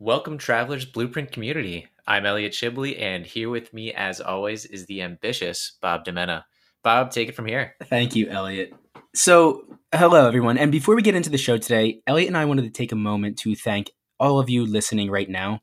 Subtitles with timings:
[0.00, 1.88] Welcome, Travelers Blueprint community.
[2.06, 6.44] I'm Elliot Shibley, and here with me, as always, is the ambitious Bob Demena.
[6.84, 7.74] Bob, take it from here.
[7.82, 8.72] Thank you, Elliot.
[9.16, 10.56] So, hello, everyone.
[10.56, 12.96] And before we get into the show today, Elliot and I wanted to take a
[12.96, 13.90] moment to thank
[14.20, 15.62] all of you listening right now.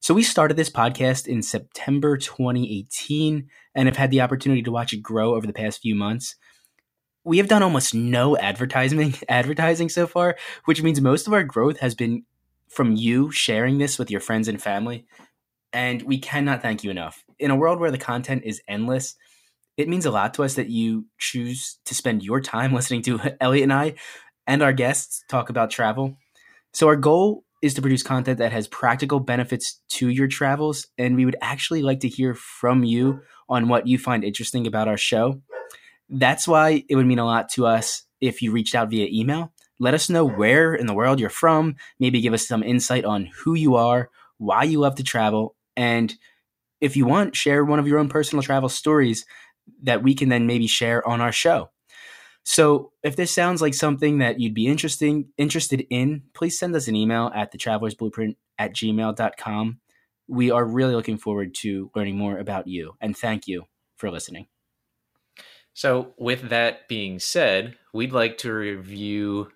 [0.00, 4.92] So, we started this podcast in September 2018 and have had the opportunity to watch
[4.92, 6.36] it grow over the past few months.
[7.24, 10.36] We have done almost no advertising advertising so far,
[10.66, 12.24] which means most of our growth has been
[12.70, 15.04] from you sharing this with your friends and family.
[15.72, 17.24] And we cannot thank you enough.
[17.38, 19.16] In a world where the content is endless,
[19.76, 23.20] it means a lot to us that you choose to spend your time listening to
[23.40, 23.94] Elliot and I
[24.46, 26.16] and our guests talk about travel.
[26.72, 30.86] So, our goal is to produce content that has practical benefits to your travels.
[30.96, 34.88] And we would actually like to hear from you on what you find interesting about
[34.88, 35.42] our show.
[36.08, 39.52] That's why it would mean a lot to us if you reached out via email.
[39.80, 41.74] Let us know where in the world you're from.
[41.98, 46.14] Maybe give us some insight on who you are, why you love to travel, and
[46.80, 49.26] if you want, share one of your own personal travel stories
[49.82, 51.70] that we can then maybe share on our show.
[52.42, 56.88] So if this sounds like something that you'd be interesting interested in, please send us
[56.88, 59.80] an email at thetravelersblueprint at gmail.com.
[60.26, 63.64] We are really looking forward to learning more about you and thank you
[63.96, 64.46] for listening.
[65.72, 69.50] So, with that being said, we'd like to review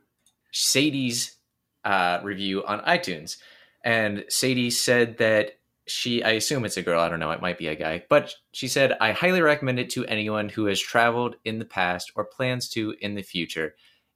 [0.54, 1.36] Sadie's
[1.84, 3.36] uh, review on iTunes.
[3.84, 7.58] And Sadie said that she, I assume it's a girl, I don't know, it might
[7.58, 11.36] be a guy, but she said, I highly recommend it to anyone who has traveled
[11.44, 13.74] in the past or plans to in the future.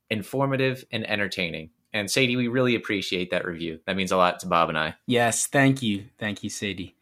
[0.09, 1.69] Informative and entertaining.
[1.93, 3.81] And Sadie, we really appreciate that review.
[3.87, 4.95] That means a lot to Bob and I.
[5.07, 6.07] Yes, thank you.
[6.19, 6.97] Thank you, Sadie.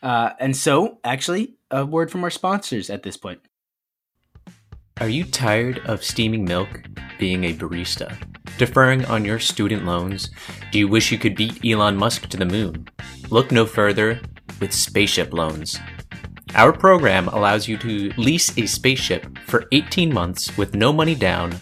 [0.00, 3.40] Uh, and so, actually, a word from our sponsors at this point.
[5.00, 6.68] Are you tired of steaming milk,
[7.18, 8.16] being a barista,
[8.58, 10.30] deferring on your student loans?
[10.70, 12.88] Do you wish you could beat Elon Musk to the moon?
[13.30, 14.20] Look no further
[14.60, 15.78] with Spaceship Loans.
[16.54, 21.54] Our program allows you to lease a spaceship for 18 months with no money down.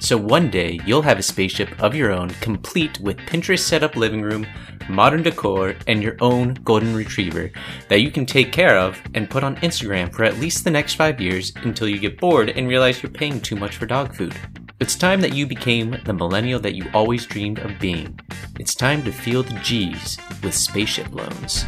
[0.00, 4.22] So one day you'll have a spaceship of your own, complete with Pinterest setup living
[4.22, 4.46] room,
[4.88, 7.52] modern decor, and your own golden retriever
[7.88, 10.94] that you can take care of and put on Instagram for at least the next
[10.94, 14.34] five years until you get bored and realize you're paying too much for dog food.
[14.82, 18.18] It's time that you became the millennial that you always dreamed of being.
[18.58, 21.64] It's time to feel the G's with spaceship loans.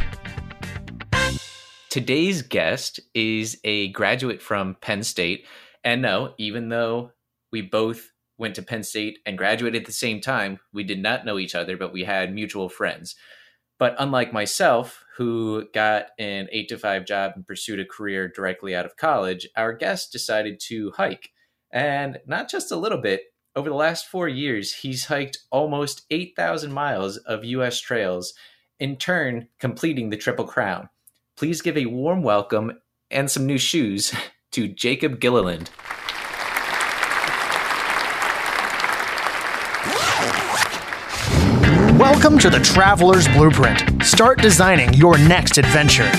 [1.91, 5.47] Today's guest is a graduate from Penn State.
[5.84, 7.12] And no, even though
[7.52, 10.58] we both went to Penn State and graduated at the same time.
[10.72, 13.14] We did not know each other, but we had mutual friends.
[13.78, 18.75] But unlike myself, who got an eight to five job and pursued a career directly
[18.75, 21.31] out of college, our guest decided to hike.
[21.75, 23.23] And not just a little bit.
[23.57, 27.81] Over the last four years, he's hiked almost 8,000 miles of U.S.
[27.81, 28.33] trails,
[28.79, 30.89] in turn, completing the Triple Crown.
[31.37, 32.79] Please give a warm welcome
[33.11, 34.15] and some new shoes
[34.53, 35.71] to Jacob Gilliland.
[41.99, 44.05] Welcome to the Traveler's Blueprint.
[44.05, 46.11] Start designing your next adventure.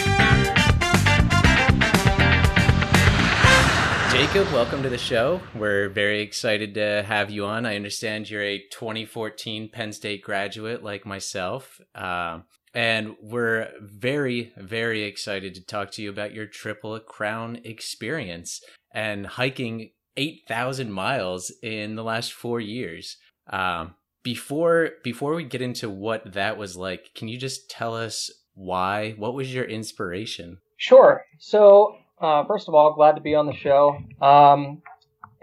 [4.25, 5.39] Jacob, welcome to the show.
[5.53, 7.63] We're very excited to have you on.
[7.63, 11.79] I understand you're a 2014 Penn State graduate like myself.
[11.93, 12.39] Uh,
[12.73, 19.27] and we're very, very excited to talk to you about your Triple Crown experience and
[19.27, 23.17] hiking 8,000 miles in the last four years.
[23.51, 23.93] Um,
[24.23, 29.11] before before we get into what that was like, can you just tell us why?
[29.11, 30.57] What was your inspiration?
[30.77, 31.23] Sure.
[31.37, 33.97] So uh, first of all, glad to be on the show.
[34.21, 34.81] Um,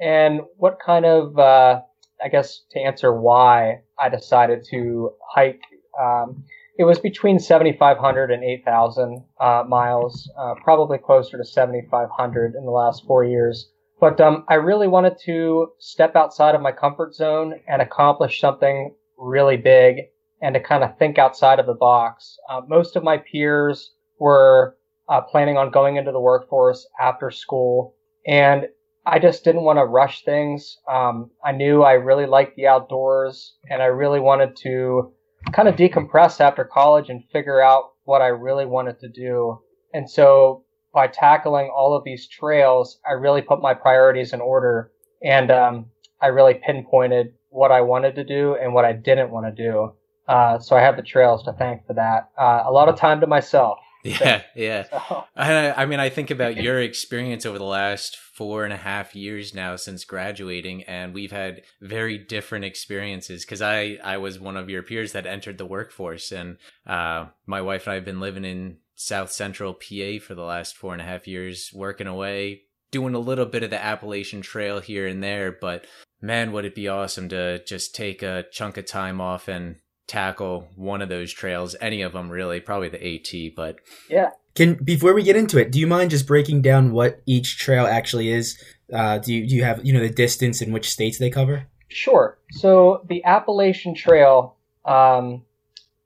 [0.00, 1.80] and what kind of uh,
[2.22, 5.62] I guess to answer why I decided to hike.
[6.00, 6.44] Um,
[6.78, 12.70] it was between 7,500 and 8,000 uh, miles, uh, probably closer to 7,500 in the
[12.70, 13.70] last four years.
[14.00, 18.94] But um, I really wanted to step outside of my comfort zone and accomplish something
[19.18, 20.06] really big
[20.40, 22.36] and to kind of think outside of the box.
[22.50, 24.76] Uh, most of my peers were
[25.08, 27.94] uh, planning on going into the workforce after school,
[28.26, 28.66] and
[29.04, 30.78] I just didn't want to rush things.
[30.88, 35.12] Um, I knew I really liked the outdoors, and I really wanted to
[35.52, 39.58] kind of decompress after college and figure out what I really wanted to do.
[39.92, 44.92] And so by tackling all of these trails, I really put my priorities in order
[45.22, 45.86] and um,
[46.20, 49.92] I really pinpointed what I wanted to do and what I didn't want to do.
[50.28, 52.30] Uh, so I have the trails to thank for that.
[52.38, 53.78] Uh, a lot of time to myself.
[54.02, 54.84] Yeah, yeah.
[54.90, 58.78] So, I, I mean, I think about your experience over the last four and a
[58.78, 63.44] half years now since graduating, and we've had very different experiences.
[63.44, 67.60] Because I, I was one of your peers that entered the workforce, and uh, my
[67.62, 71.02] wife and I have been living in South Central PA for the last four and
[71.02, 75.22] a half years, working away, doing a little bit of the Appalachian Trail here and
[75.22, 75.52] there.
[75.52, 75.86] But
[76.20, 79.76] man, would it be awesome to just take a chunk of time off and
[80.06, 83.76] tackle one of those trails, any of them really, probably the AT, but
[84.08, 84.30] yeah.
[84.54, 87.86] Can before we get into it, do you mind just breaking down what each trail
[87.86, 88.62] actually is?
[88.92, 91.66] Uh, do you do you have you know the distance in which states they cover?
[91.88, 92.38] Sure.
[92.50, 95.42] So the Appalachian Trail, um,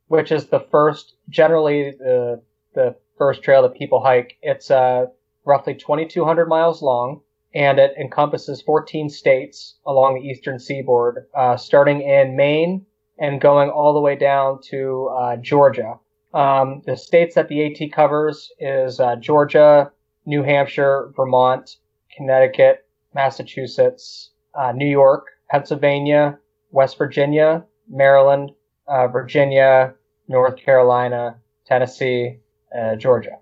[0.08, 2.40] which is the first, generally the
[2.74, 5.06] the first trail that people hike, it's uh,
[5.44, 7.22] roughly 2,200 miles long,
[7.54, 12.86] and it encompasses 14 states along the eastern seaboard, uh, starting in Maine
[13.18, 15.94] and going all the way down to uh, Georgia.
[16.34, 19.90] Um, the states that the AT covers is uh, Georgia,
[20.26, 21.76] New Hampshire, Vermont,
[22.14, 26.38] Connecticut, Massachusetts, uh, New York, Pennsylvania,
[26.72, 28.50] West Virginia, Maryland,
[28.88, 29.94] uh, Virginia,
[30.28, 31.36] North Carolina,
[31.66, 32.38] Tennessee,
[32.76, 33.38] uh, Georgia.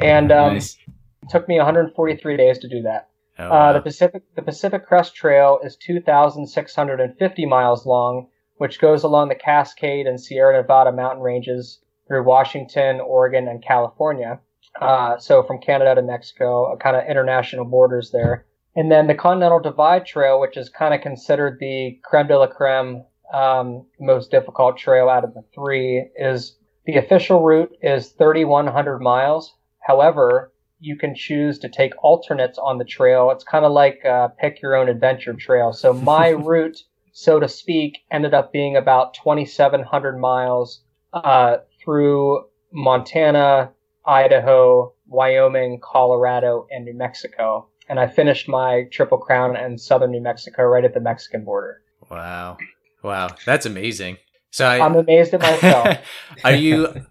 [0.00, 0.76] And um, Nice.
[1.22, 3.08] it took me 143 days to do that.
[3.38, 3.72] oh, Uh, wow.
[3.72, 8.26] the Pacific the Pacific Crest Trail is 2,650 miles long,
[8.60, 14.38] which goes along the Cascade and Sierra Nevada mountain ranges through Washington, Oregon, and California.
[14.78, 18.44] Uh, so from Canada to Mexico, kind of international borders there.
[18.76, 22.48] And then the Continental Divide Trail, which is kind of considered the creme de la
[22.48, 23.02] creme,
[23.32, 29.54] um, most difficult trail out of the three, is the official route is 3,100 miles.
[29.78, 33.30] However, you can choose to take alternates on the trail.
[33.30, 35.72] It's kind of like uh, pick your own adventure trail.
[35.72, 43.72] So my route, so to speak, ended up being about 2,700 miles uh, through Montana,
[44.06, 47.68] Idaho, Wyoming, Colorado, and New Mexico.
[47.88, 51.82] And I finished my Triple Crown in southern New Mexico, right at the Mexican border.
[52.10, 52.56] wow,
[53.02, 54.16] wow, that's amazing.
[54.50, 55.98] So I, I'm amazed at myself.
[56.44, 57.06] are you?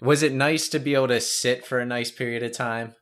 [0.00, 2.94] Was it nice to be able to sit for a nice period of time?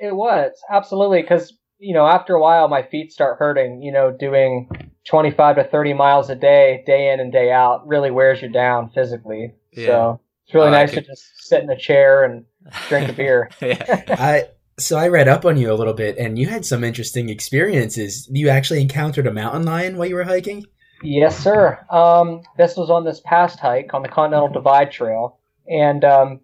[0.00, 3.82] It was absolutely because you know after a while my feet start hurting.
[3.82, 4.68] You know, doing
[5.08, 8.90] 25 to 30 miles a day, day in and day out, really wears you down
[8.90, 9.54] physically.
[9.72, 9.86] Yeah.
[9.86, 12.44] So it's really I nice could- to just sit in a chair and
[12.88, 13.50] drink a beer.
[13.62, 14.04] yeah.
[14.08, 17.30] I so I read up on you a little bit, and you had some interesting
[17.30, 18.28] experiences.
[18.30, 20.66] You actually encountered a mountain lion while you were hiking.
[21.02, 21.84] Yes, sir.
[21.90, 25.38] Um, this was on this past hike on the Continental Divide Trail,
[25.68, 26.40] and um,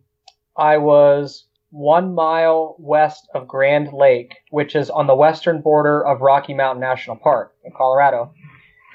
[0.56, 6.20] I was one mile west of Grand Lake, which is on the western border of
[6.20, 8.32] Rocky Mountain National Park in Colorado.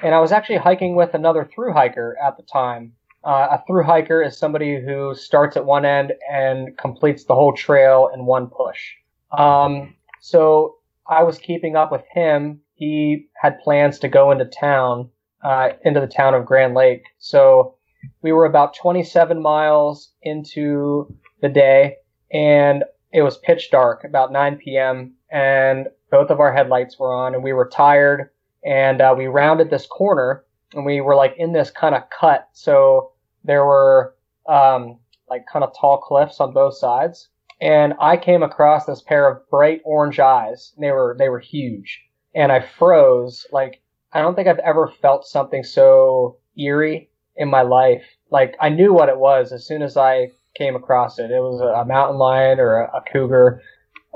[0.01, 2.93] And I was actually hiking with another through hiker at the time.
[3.23, 7.53] Uh, a through hiker is somebody who starts at one end and completes the whole
[7.53, 8.93] trail in one push.
[9.37, 10.75] Um, so
[11.07, 12.61] I was keeping up with him.
[12.75, 15.09] He had plans to go into town
[15.43, 17.05] uh, into the town of Grand Lake.
[17.19, 17.75] So
[18.21, 21.97] we were about 27 miles into the day,
[22.31, 27.33] and it was pitch dark, about 9 p.m., and both of our headlights were on,
[27.35, 28.29] and we were tired,
[28.63, 32.47] and uh, we rounded this corner, and we were like in this kind of cut.
[32.53, 33.11] So
[33.43, 34.15] there were
[34.47, 37.29] um, like kind of tall cliffs on both sides,
[37.61, 40.73] and I came across this pair of bright orange eyes.
[40.79, 42.01] They were they were huge,
[42.35, 47.61] and I froze like I don't think I've ever felt something so eerie in my
[47.61, 48.03] life.
[48.31, 51.31] Like I knew what it was as soon as I came across it.
[51.31, 53.61] It was a, a mountain lion or a, a cougar.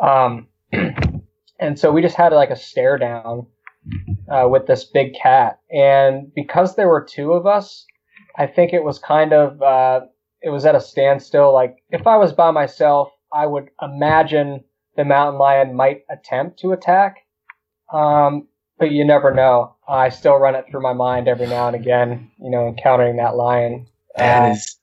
[0.02, 0.48] Um,
[1.60, 3.48] and so we just had like a stare down
[4.30, 5.60] uh, with this big cat.
[5.72, 7.86] And because there were two of us,
[8.38, 10.02] I think it was kind of uh,
[10.42, 11.54] it was at a standstill.
[11.54, 14.64] Like if I was by myself, I would imagine
[14.96, 17.18] the mountain lion might attempt to attack.
[17.92, 18.48] Um,
[18.80, 19.76] but you never know.
[19.88, 23.36] I still run it through my mind every now and again, you know, encountering that
[23.36, 23.88] lion.
[24.16, 24.78] That Uh, is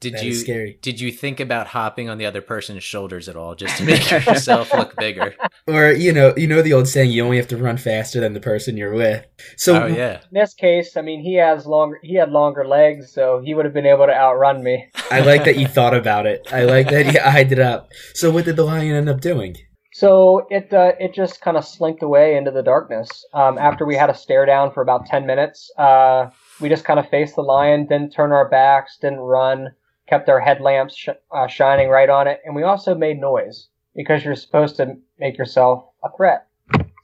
[0.00, 0.78] Did that you scary.
[0.80, 4.10] did you think about hopping on the other person's shoulders at all, just to make
[4.10, 5.34] yourself look bigger?
[5.66, 8.32] Or you know, you know the old saying, you only have to run faster than
[8.32, 9.26] the person you're with.
[9.56, 13.12] So oh yeah, in this case, I mean, he has longer, he had longer legs,
[13.12, 14.86] so he would have been able to outrun me.
[15.10, 16.48] I like that you thought about it.
[16.50, 17.90] I like that you eyed it up.
[18.14, 19.56] So what did the lion end up doing?
[19.92, 23.26] So it uh, it just kind of slinked away into the darkness.
[23.34, 26.98] Um, after we had a stare down for about ten minutes, uh, we just kind
[26.98, 29.68] of faced the lion, didn't turn our backs, didn't run,
[30.10, 34.24] kept our headlamps sh- uh, shining right on it, and we also made noise because
[34.24, 36.48] you're supposed to make yourself a threat.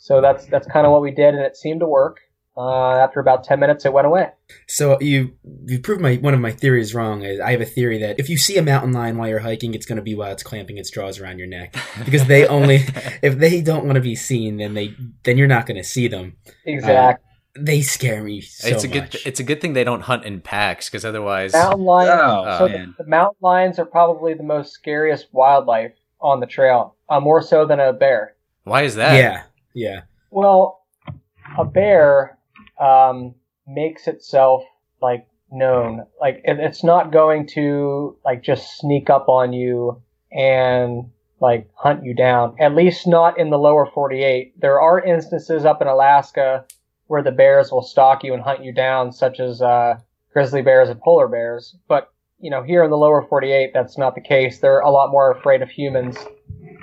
[0.00, 2.18] So that's that's kind of what we did, and it seemed to work.
[2.58, 4.30] Uh, after about 10 minutes, it went away.
[4.66, 5.36] So you
[5.66, 7.24] you proved my one of my theories wrong.
[7.24, 9.84] I have a theory that if you see a mountain lion while you're hiking, it's
[9.84, 12.76] going to be while it's clamping its jaws around your neck because they only
[13.22, 14.94] if they don't want to be seen, then they
[15.24, 16.36] then you're not going to see them.
[16.64, 17.25] Exactly.
[17.58, 19.12] They scare me so it's a much.
[19.12, 22.20] good it's a good thing they don't hunt in packs because otherwise mountain lions.
[22.22, 22.94] Oh, so man.
[22.96, 27.42] the, the mountain lions are probably the most scariest wildlife on the trail, uh, more
[27.42, 28.34] so than a bear.
[28.64, 29.16] why is that?
[29.16, 29.42] yeah,
[29.74, 30.02] yeah.
[30.30, 30.84] Well,
[31.58, 32.38] a bear
[32.80, 33.34] um,
[33.66, 34.62] makes itself
[35.00, 36.06] like known.
[36.20, 41.10] Like it, it's not going to like just sneak up on you and
[41.40, 42.56] like hunt you down.
[42.58, 44.60] At least not in the lower 48.
[44.60, 46.64] There are instances up in Alaska
[47.06, 49.98] where the bears will stalk you and hunt you down, such as uh,
[50.32, 51.76] grizzly bears and polar bears.
[51.88, 54.58] But you know, here in the lower 48, that's not the case.
[54.60, 56.16] They're a lot more afraid of humans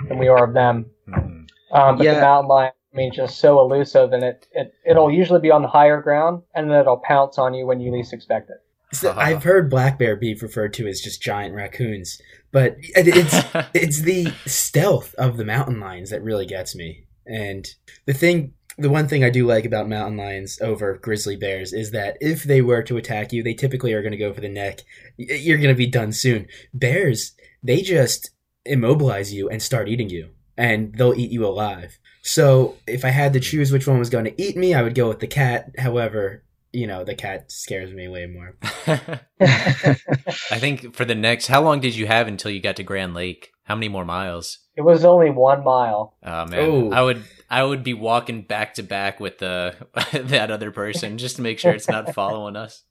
[0.08, 0.86] than we are of them.
[1.08, 1.46] Mhm.
[1.70, 2.14] Um, but Yeah.
[2.14, 5.62] the mountain lion, I mean, just so elusive, and it, it it'll usually be on
[5.62, 8.56] the higher ground, and then it'll pounce on you when you least expect it.
[8.96, 9.20] So Uh-huh.
[9.20, 12.20] I've heard black bear be referred to as just giant raccoons,
[12.52, 13.34] but it's
[13.74, 17.06] it's the stealth of the mountain lions that really gets me.
[17.26, 17.66] And
[18.06, 21.90] the thing, the one thing I do like about mountain lions over grizzly bears is
[21.92, 24.48] that if they were to attack you, they typically are going to go for the
[24.48, 24.80] neck.
[25.16, 26.46] You're going to be done soon.
[26.72, 28.30] Bears, they just
[28.64, 31.98] immobilize you and start eating you, and they'll eat you alive.
[32.22, 34.94] So if I had to choose which one was going to eat me, I would
[34.94, 35.70] go with the cat.
[35.78, 38.56] However, you know, the cat scares me way more.
[39.40, 43.14] I think for the next, how long did you have until you got to Grand
[43.14, 43.50] Lake?
[43.64, 44.58] How many more miles?
[44.76, 46.16] It was only one mile.
[46.22, 46.90] Oh man, Oh.
[46.92, 47.22] I would
[47.54, 49.76] I would be walking back to back with the
[50.12, 52.82] that other person just to make sure it's not following us.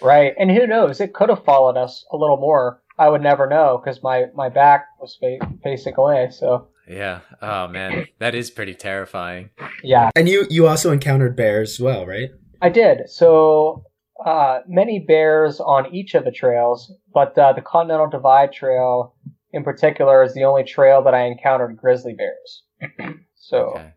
[0.00, 1.00] Right, and who knows?
[1.00, 2.80] It could have followed us a little more.
[2.96, 6.28] I would never know because my my back was fa- facing away.
[6.30, 7.22] So Yeah.
[7.42, 9.50] Oh man, that is pretty terrifying.
[9.82, 12.30] yeah, And you you also encountered bears as well, right?
[12.62, 13.08] I did.
[13.10, 13.82] So
[14.24, 19.16] uh, many bears on each of the trails, but uh, the Continental Divide Trail
[19.52, 22.62] in particular is the only trail that I encountered grizzly bears.
[23.34, 23.90] so Okay.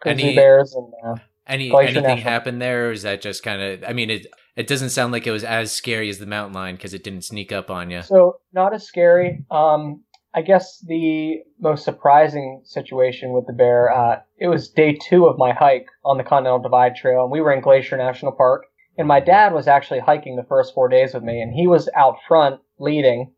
[0.00, 1.14] Grizzly Any- bears and uh,
[1.46, 2.16] Any anything National.
[2.18, 3.84] happened there, or is that just kind of?
[3.88, 4.26] I mean, it
[4.56, 7.22] it doesn't sound like it was as scary as the mountain lion because it didn't
[7.22, 8.02] sneak up on you.
[8.02, 9.44] So not as scary.
[9.50, 10.02] Um,
[10.32, 13.90] I guess the most surprising situation with the bear.
[13.92, 17.40] Uh, it was day two of my hike on the Continental Divide Trail, and we
[17.40, 18.66] were in Glacier National Park.
[18.98, 21.88] And my dad was actually hiking the first four days with me, and he was
[21.96, 23.32] out front leading.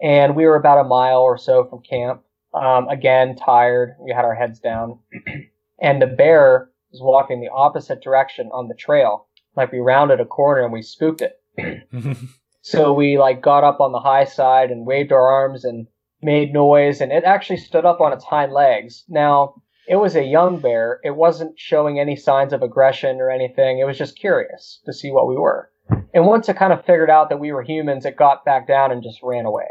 [0.00, 2.22] And we were about a mile or so from camp.
[2.54, 3.96] Um, again, tired.
[4.00, 4.98] We had our heads down,
[5.80, 9.26] and the bear was walking the opposite direction on the trail.
[9.56, 11.40] Like we rounded a corner and we spooked it.
[12.62, 15.86] So we like got up on the high side and waved our arms and
[16.22, 19.04] made noise and it actually stood up on its hind legs.
[19.08, 21.00] Now, it was a young bear.
[21.02, 23.78] It wasn't showing any signs of aggression or anything.
[23.78, 25.70] It was just curious to see what we were.
[26.14, 28.92] And once it kind of figured out that we were humans, it got back down
[28.92, 29.66] and just ran away.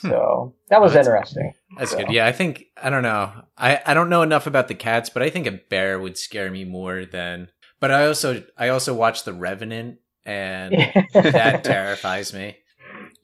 [0.00, 0.08] Hmm.
[0.08, 1.52] So that was interesting.
[1.78, 2.10] That's So- good.
[2.10, 3.32] Yeah, I think I don't know.
[3.56, 6.50] I I don't know enough about the cats, but I think a bear would scare
[6.50, 7.48] me more than.
[7.80, 10.72] But I also I also watched The Revenant, and
[11.14, 12.58] that terrifies me.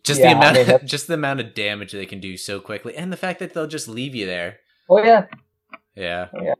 [0.05, 2.37] Just Yeah, the I amount, mean, that's- just the amount of damage they can do
[2.37, 4.59] so quickly, and the fact that they'll just leave you there.
[4.90, 5.26] oh yeah.
[5.95, 6.28] Yeah.
[6.43, 6.55] Yeah.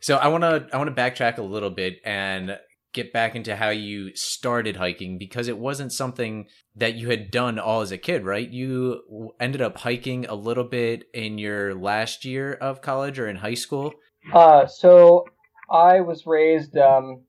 [0.00, 2.58] So I want to I want to backtrack a little bit and
[2.92, 7.58] get back into how you started hiking because it wasn't something that you had done
[7.58, 8.48] all as a kid, right?
[8.48, 13.36] You ended up hiking a little bit in your last year of college or in
[13.36, 13.92] high school.
[14.32, 15.24] Uh, so
[15.70, 17.22] I was raised um,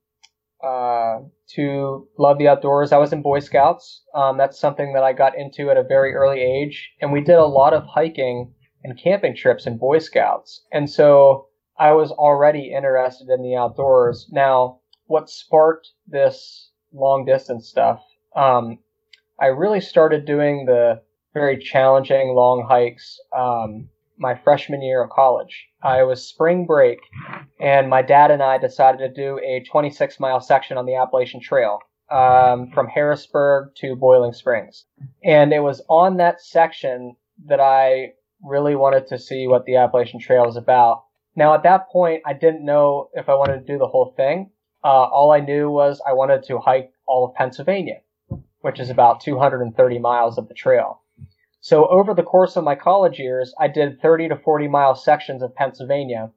[0.63, 1.19] uh,
[1.55, 2.91] to love the outdoors.
[2.91, 4.03] I was in Boy Scouts.
[4.15, 7.37] Um, that's something that I got into at a very early age, and we did
[7.37, 8.53] a lot of hiking
[8.83, 10.63] and camping trips in Boy Scouts.
[10.71, 14.27] And so I was already interested in the outdoors.
[14.31, 14.80] Now,
[15.11, 18.01] what sparked this long distance stuff?
[18.35, 18.79] Um,
[19.39, 21.01] I really started doing the
[21.33, 25.67] very challenging long hikes um, my freshman year of college.
[25.83, 26.99] I was spring break,
[27.59, 31.41] and my dad and I decided to do a 26 mile section on the Appalachian
[31.41, 34.85] Trail um, from Harrisburg to Boiling Springs.
[35.23, 37.15] And it was on that section
[37.47, 38.13] that I
[38.43, 41.03] really wanted to see what the Appalachian Trail was about.
[41.35, 44.51] Now, at that point, I didn't know if I wanted to do the whole thing.
[44.83, 48.01] Uh, all I knew was I wanted to hike all of Pennsylvania,
[48.61, 51.01] which is about 230 miles of the trail.
[51.59, 55.43] So over the course of my college years, I did 30 to 40 mile sections
[55.43, 56.31] of Pennsylvania.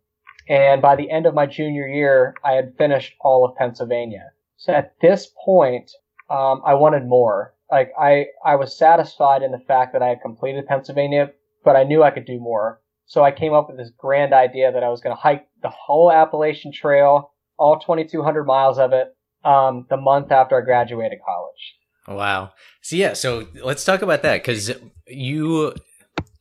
[0.49, 4.33] And by the end of my junior year, I had finished all of Pennsylvania.
[4.59, 5.91] So at this point,
[6.29, 7.55] um, I wanted more.
[7.71, 11.31] Like I, I was satisfied in the fact that I had completed Pennsylvania,
[11.65, 12.83] but I knew I could do more.
[13.07, 15.71] So I came up with this grand idea that I was going to hike the
[15.71, 19.09] whole Appalachian Trail all 2,200 miles of it,
[19.45, 22.19] um, the month after I graduated college.
[22.19, 22.53] Wow.
[22.83, 24.73] So yeah, so let's talk about that because
[25.07, 25.75] you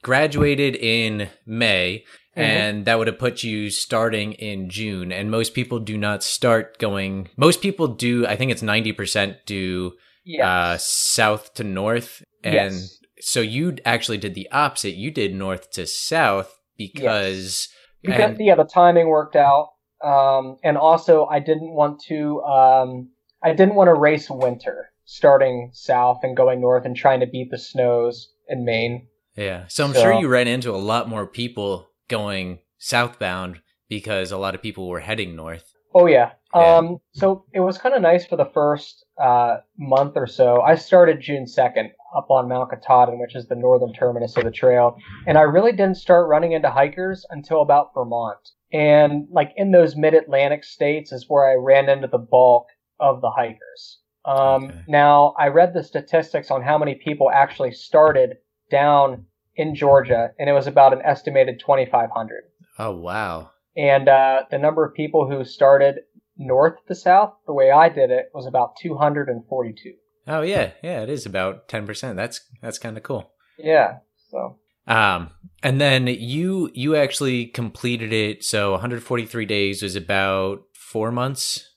[0.02, 2.04] graduated in May,
[2.36, 2.42] Mhm.
[2.42, 5.12] and that would have put you starting in June.
[5.12, 7.30] And most people do not start going.
[7.38, 8.26] Most people do.
[8.28, 9.94] I think it's ninety percent do
[10.26, 10.46] Yes.
[10.46, 12.98] uh, south to north, and Yes.
[13.22, 14.96] so you actually did the opposite.
[14.96, 17.70] You did north to south because.
[18.02, 19.70] because and- yeah, the timing worked out,
[20.04, 22.42] um, and also I didn't want to.
[22.44, 23.10] Um,
[23.42, 27.52] I didn't want to race winter, starting south and going north and trying to beat
[27.52, 29.08] the snows in Maine.
[29.36, 29.66] Yeah.
[29.68, 34.38] So I'm So- sure you ran into a lot more people going southbound because a
[34.38, 35.74] lot of people were heading north.
[35.96, 36.32] Oh yeah.
[36.56, 36.76] Yeah.
[36.78, 40.62] Um, so it was kind of nice for the first uh, month or so.
[40.62, 44.52] I started June second up on Mount Katahdin, which is the northern terminus of the
[44.52, 44.96] trail,
[45.28, 48.38] and I really didn't start running into hikers until about Vermont.
[48.74, 52.66] And like in those mid-Atlantic states is where I ran into the bulk
[53.00, 54.00] of the hikers.
[54.26, 54.82] Um, Okay.
[54.88, 58.38] Now I read the statistics on how many people actually started
[58.72, 59.26] down
[59.56, 62.44] in Georgia, and it was about an estimated 2,500
[62.80, 63.52] Oh wow.
[63.78, 66.00] and uh, the number of people who started
[66.38, 69.94] north to south, the way I did it, was about 242.
[70.28, 72.16] Oh yeah, yeah, it is about ten percent.
[72.16, 73.30] That's that's kind of cool.
[73.60, 73.98] Yeah.
[74.32, 78.44] So Um, and then you you actually completed it.
[78.44, 81.70] So 143 days was about four months.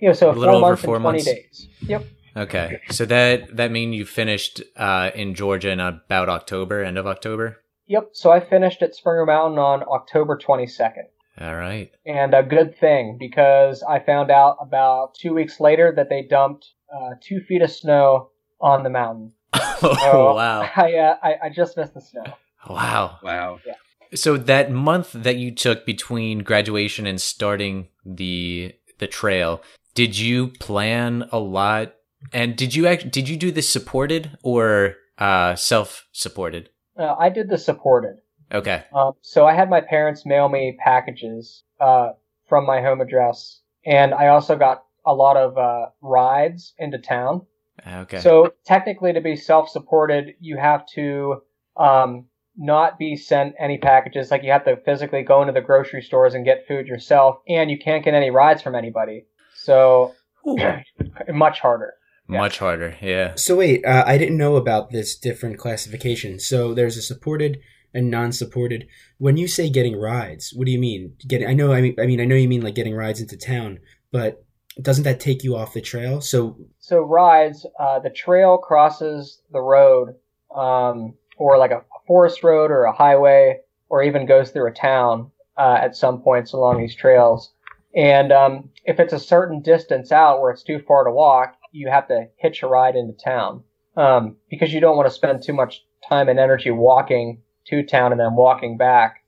[0.00, 1.24] yeah, so A little four over four and 20 months.
[1.26, 1.68] days.
[1.82, 2.06] Yep.
[2.36, 7.06] Okay, so that that mean you finished uh, in Georgia in about October, end of
[7.06, 7.56] October.
[7.88, 8.10] Yep.
[8.12, 11.06] So I finished at Springer Mountain on October 22nd.
[11.40, 11.90] All right.
[12.06, 16.68] And a good thing because I found out about two weeks later that they dumped
[16.94, 18.30] uh, two feet of snow
[18.60, 19.32] on the mountain.
[19.82, 22.24] oh So wow, I, uh, I I just missed the snow.
[22.68, 23.18] wow.
[23.22, 23.60] Wow.
[23.66, 23.74] Yeah.
[24.14, 29.62] So that month that you took between graduation and starting the the trail,
[29.94, 31.94] did you plan a lot?
[32.32, 33.10] And did you act?
[33.10, 36.68] Did you do this supported or uh, self supported?
[36.98, 38.16] Uh, I did the supported.
[38.52, 38.84] Okay.
[38.92, 42.10] Um, so I had my parents mail me packages uh,
[42.48, 47.46] from my home address, and I also got a lot of uh, rides into town.
[47.86, 48.20] Okay.
[48.20, 51.42] So technically, to be self-supported, you have to
[51.76, 54.30] um, not be sent any packages.
[54.30, 57.70] Like you have to physically go into the grocery stores and get food yourself, and
[57.70, 59.24] you can't get any rides from anybody.
[59.54, 60.14] So
[61.28, 61.94] much harder.
[62.28, 62.96] much harder.
[63.00, 63.34] Yeah.
[63.36, 66.38] So wait, uh, I didn't know about this different classification.
[66.38, 67.58] So there's a supported
[67.92, 68.86] and non-supported.
[69.18, 71.14] When you say getting rides, what do you mean?
[71.26, 71.48] Getting?
[71.48, 71.72] I know.
[71.72, 73.78] I mean, I mean, I know you mean like getting rides into town,
[74.12, 74.44] but
[74.82, 76.20] doesn't that take you off the trail?
[76.20, 80.14] So So rides, uh, the trail crosses the road,
[80.54, 85.30] um, or like a forest road or a highway, or even goes through a town
[85.56, 87.52] uh, at some points along these trails.
[87.94, 91.88] And um, if it's a certain distance out where it's too far to walk, you
[91.88, 93.64] have to hitch a ride into town
[93.96, 98.12] um, because you don't want to spend too much time and energy walking to town
[98.12, 99.24] and then walking back.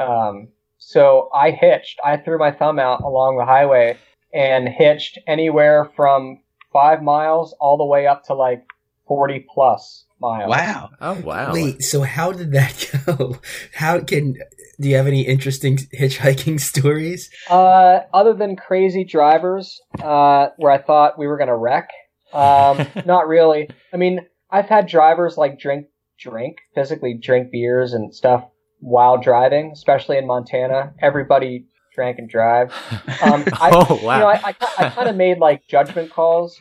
[0.00, 1.98] Um, so I hitched.
[2.04, 3.96] I threw my thumb out along the highway
[4.32, 6.40] and hitched anywhere from
[6.72, 8.64] five miles all the way up to like
[9.08, 10.50] 40 plus miles.
[10.50, 10.90] Wow.
[11.00, 11.52] Oh wow.
[11.52, 13.38] wait, so how did that go?
[13.74, 14.34] How can?
[14.78, 17.30] Do you have any interesting hitchhiking stories?
[17.48, 21.88] Uh, other than crazy drivers, uh, where I thought we were going to wreck,
[22.32, 23.70] um, not really.
[23.92, 25.86] I mean, I've had drivers like drink,
[26.18, 28.44] drink, physically drink beers and stuff
[28.80, 30.92] while driving, especially in Montana.
[31.00, 32.72] Everybody drank and drive.
[33.22, 34.14] Um, I, oh wow.
[34.14, 36.60] You know, I, I, I kind of made like judgment calls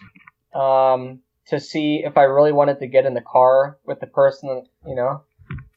[0.53, 4.63] um, to see if I really wanted to get in the car with the person,
[4.87, 5.23] you know.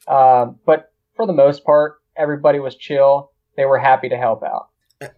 [0.07, 3.31] Um, but for the most part, everybody was chill.
[3.57, 4.69] They were happy to help out.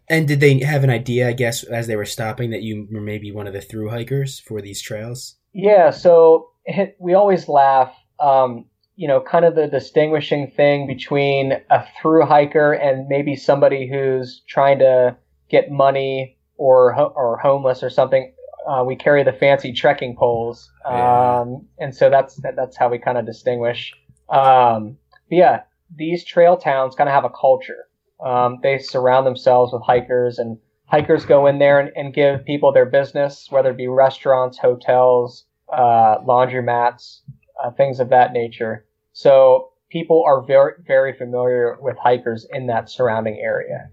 [0.10, 1.30] And did they have an idea?
[1.30, 4.40] I guess as they were stopping, that you were maybe one of the through hikers
[4.40, 5.36] for these trails.
[5.54, 7.94] Yeah, so it, we always laugh.
[8.20, 8.66] Um,
[9.02, 14.44] you know, kind of the distinguishing thing between a through hiker and maybe somebody who's
[14.48, 15.18] trying to
[15.50, 18.32] get money or or homeless or something.
[18.70, 21.46] Uh, we carry the fancy trekking poles, um, Yeah.
[21.80, 23.92] and so that's that, that's how we kind of distinguish.
[24.30, 24.98] Um,
[25.30, 25.62] but yeah,
[25.96, 27.88] these trail towns kind of have a culture.
[28.24, 32.72] Um, they surround themselves with hikers, and hikers go in there and, and give people
[32.72, 37.22] their business, whether it be restaurants, hotels, uh, laundromats,
[37.64, 38.86] uh, things of that nature.
[39.14, 43.90] So people are very, very familiar with hikers in that surrounding area.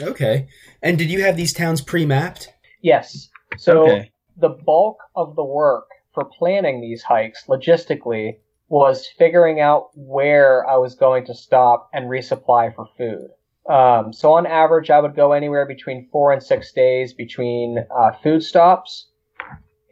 [0.00, 0.46] Okay.
[0.82, 2.52] And did you have these towns pre-mapped?
[2.82, 3.28] Yes.
[3.56, 4.12] So okay.
[4.36, 10.76] the bulk of the work for planning these hikes logistically was figuring out where I
[10.76, 13.28] was going to stop and resupply for food.
[13.68, 18.12] Um, so on average, I would go anywhere between four and six days between uh,
[18.22, 19.08] food stops,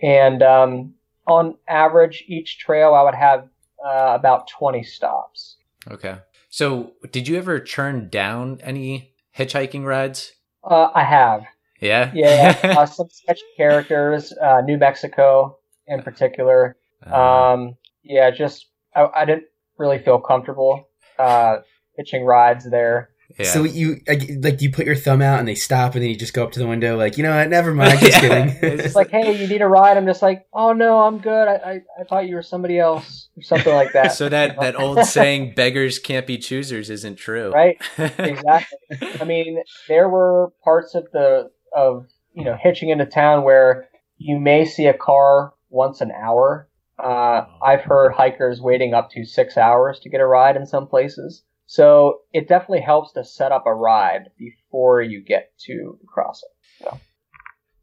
[0.03, 0.95] and um,
[1.27, 3.49] on average, each trail I would have
[3.87, 5.57] uh, about 20 stops.
[5.91, 6.17] Okay.
[6.49, 10.33] So, did you ever turn down any hitchhiking rides?
[10.65, 11.45] Uh, I have.
[11.81, 12.11] Yeah.
[12.15, 12.59] Yeah.
[12.79, 16.77] uh, some sketchy characters, uh, New Mexico in particular.
[17.07, 19.45] Uh, Um, yeah, just I, I didn't
[19.79, 21.59] really feel comfortable uh,
[21.97, 23.11] hitching rides there.
[23.39, 23.45] Yeah.
[23.47, 26.17] So you like, like you put your thumb out and they stop and then you
[26.17, 28.21] just go up to the window like you know what never mind just Yeah.
[28.21, 28.57] kidding.
[28.63, 29.97] It's It's like, hey, you need a ride?
[29.97, 31.49] I'm just like, oh no, I'm good.
[31.49, 34.13] I, I, I thought you were somebody else or something like that.
[34.13, 37.77] so that that old saying "beggars can't be choosers" isn't true, right?
[37.99, 38.79] exactly.
[39.21, 44.39] I mean, there were parts of the of you know hitching into town where you
[44.39, 46.69] may see a car once an hour.
[46.99, 50.87] Uh, I've heard hikers waiting up to six hours to get a ride in some
[50.87, 51.43] places.
[51.67, 56.49] So it definitely helps to set up a ride before you get to the crossing.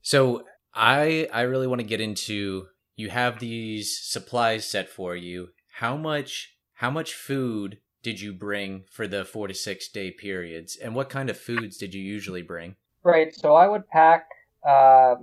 [0.02, 0.44] So
[0.74, 5.50] I I really want to get into you have these supplies set for you.
[5.80, 10.76] How much how much food did you bring for the 4 to 6 day periods
[10.76, 12.76] and what kind of foods did you usually bring?
[13.04, 13.34] Right.
[13.34, 14.28] So I would pack
[14.68, 15.16] uh,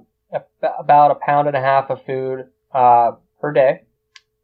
[0.79, 3.83] about a pound and a half of food uh, per day.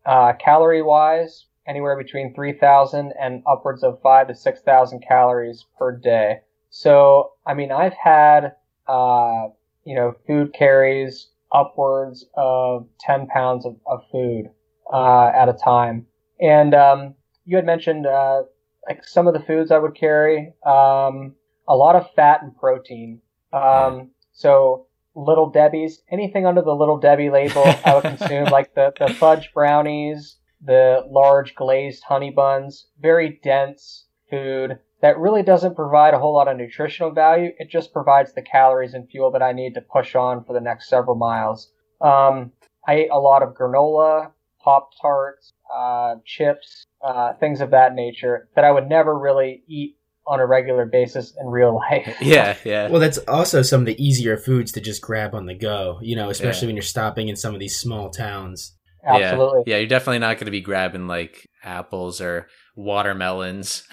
[0.05, 6.41] Uh, calorie wise, anywhere between 3,000 and upwards of 5 to 6,000 calories per day.
[6.71, 8.53] So, I mean, I've had,
[8.87, 9.49] uh,
[9.85, 14.51] you know, food carries upwards of 10 pounds of, of food
[14.93, 16.07] uh, at a time.
[16.41, 18.43] And um, you had mentioned uh,
[18.87, 20.53] like some of the foods I would carry.
[20.65, 21.35] Um,
[21.69, 23.21] a lot of fat and protein.
[23.53, 28.93] Um, so Little Debbie's, anything under the Little Debbie label, I would consume, like the,
[28.99, 36.15] the fudge brownies, the large glazed honey buns, very dense food that really doesn't provide
[36.15, 37.51] a whole lot of nutritional value.
[37.59, 40.61] It just provides the calories and fuel that I need to push on for the
[40.61, 41.71] next several miles.
[42.01, 42.53] Um,
[42.87, 44.31] I ate a lot of granola,
[44.63, 49.97] Pop Tarts, uh, chips, uh, things of that nature that I would never really eat
[50.27, 52.17] on a regular basis in real life.
[52.21, 52.89] Yeah, yeah.
[52.89, 56.01] Well, that's also some of the easier foods to just grab on the go.
[56.03, 56.71] You know, especially Yeah.
[56.71, 58.76] when you're stopping in some of these small towns.
[59.07, 59.63] Absolutely.
[59.67, 59.77] Yeah.
[59.77, 63.85] yeah, you're definitely not going to be grabbing like apples or watermelons.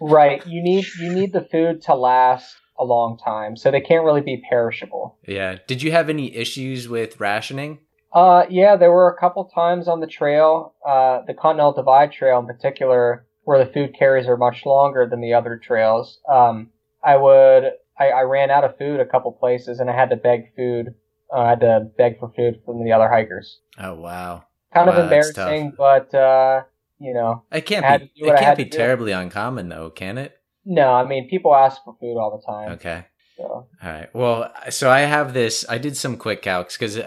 [0.00, 0.46] Right.
[0.46, 4.20] You need you need the food to last a long time, so they can't really
[4.20, 5.18] be perishable.
[5.26, 5.56] yeah.
[5.66, 7.78] Did you have any issues with rationing?
[8.12, 12.38] Uh, yeah, there were a couple times on the trail, uh, the Continental Divide Trail
[12.38, 16.18] in particular, where the food carries are much longer than the other trails.
[16.30, 16.70] Um,
[17.02, 20.16] I would, I, I ran out of food a couple places and I had to
[20.16, 20.94] beg food.
[21.34, 23.58] Uh, I had to beg for food from the other hikers.
[23.78, 24.44] Oh wow.
[24.72, 26.62] Kind of Wow, that's embarrassing, but, uh,
[26.98, 30.36] you know, It can't be it can't be terribly uncommon though, can it?
[30.64, 32.72] no, I mean, people ask for food all the time.
[32.72, 33.06] Okay.
[33.36, 33.44] So.
[33.44, 34.14] All right.
[34.14, 35.64] Well, so I have this.
[35.68, 36.98] I did some quick calcs because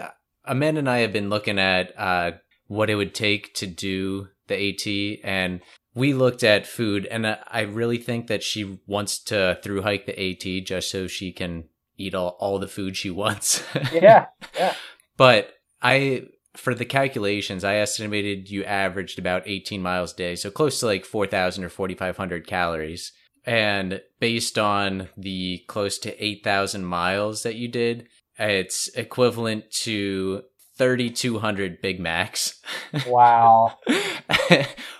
[0.44, 2.32] Amanda and I have been looking at uh,
[2.66, 5.60] what it would take to do the AT, and
[5.94, 10.04] we looked at food, and I I really think that she wants to through hike
[10.06, 13.62] the AT just so she can eat all, all the food she wants.
[13.92, 14.74] Yeah, yeah.
[15.16, 16.24] But I,
[16.56, 20.86] for the calculations, I estimated you averaged about 18 miles a day, so close to
[20.86, 23.12] like 4,000 or 4,500 calories.
[23.44, 30.42] And based on the close to 8,000 miles that you did, it's equivalent to
[30.78, 32.60] 3,200 Big Macs.
[33.06, 33.78] Wow.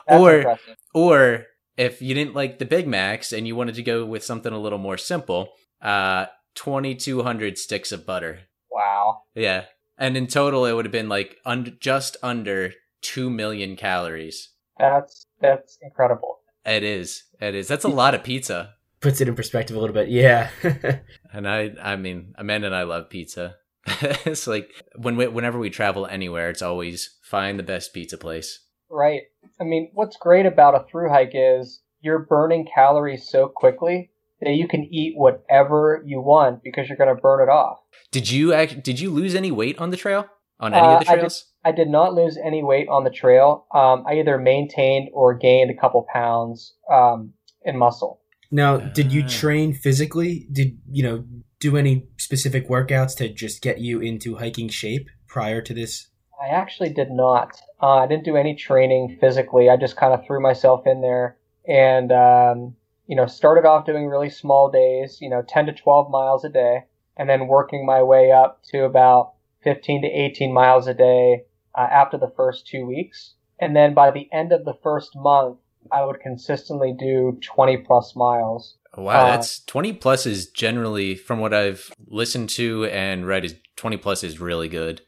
[0.09, 0.77] Or, impressive.
[0.95, 4.53] or if you didn't like the Big Macs and you wanted to go with something
[4.53, 5.49] a little more simple,
[5.83, 8.41] uh, 2,200 sticks of butter.
[8.71, 9.23] Wow.
[9.35, 9.65] Yeah.
[9.99, 14.51] And in total, it would have been like un- just under 2 million calories.
[14.79, 16.41] That's, that's incredible.
[16.65, 17.25] It is.
[17.41, 17.69] It is.
[17.69, 18.75] That's a lot of pizza.
[19.01, 20.09] Puts it in perspective a little bit.
[20.09, 20.51] Yeah.
[21.33, 23.57] And I, I mean, Amanda and I love pizza.
[24.01, 28.65] it's like when we, whenever we travel anywhere, it's always find the best pizza place.
[28.89, 29.23] Right.
[29.61, 34.51] I mean, what's great about a through hike is you're burning calories so quickly that
[34.51, 37.79] you can eat whatever you want because you're going to burn it off.
[38.11, 40.27] Did you act, did you lose any weight on the trail?
[40.61, 41.45] On any Uh, of the I did- trails?
[41.65, 43.67] I did not lose any weight on the trail.
[43.75, 47.33] Um, I either maintained or gained a couple pounds um,
[47.65, 48.21] in muscle.
[48.53, 49.29] now, did you Ah.
[49.29, 50.47] train physically?
[50.53, 51.25] Did you know
[51.59, 56.09] do any specific workouts to just get you into hiking shape prior to this?
[56.41, 57.61] I actually did not.
[57.83, 59.69] Uh, I didn't do any training physically.
[59.69, 64.07] I just kind of threw myself in there and, um, you know, started off doing
[64.07, 66.85] really small days, you know, 10 to 12 miles a day,
[67.17, 71.43] and then working my way up to about 15 to 18 miles a day
[71.77, 73.35] uh, after the first two weeks.
[73.59, 75.59] And then by the end of the first month,
[75.91, 78.77] I would consistently do 20 plus miles.
[78.97, 83.55] Wow, Uh, that's 20 plus is generally, from what I've listened to and read, is
[83.77, 85.03] 20 plus is really good.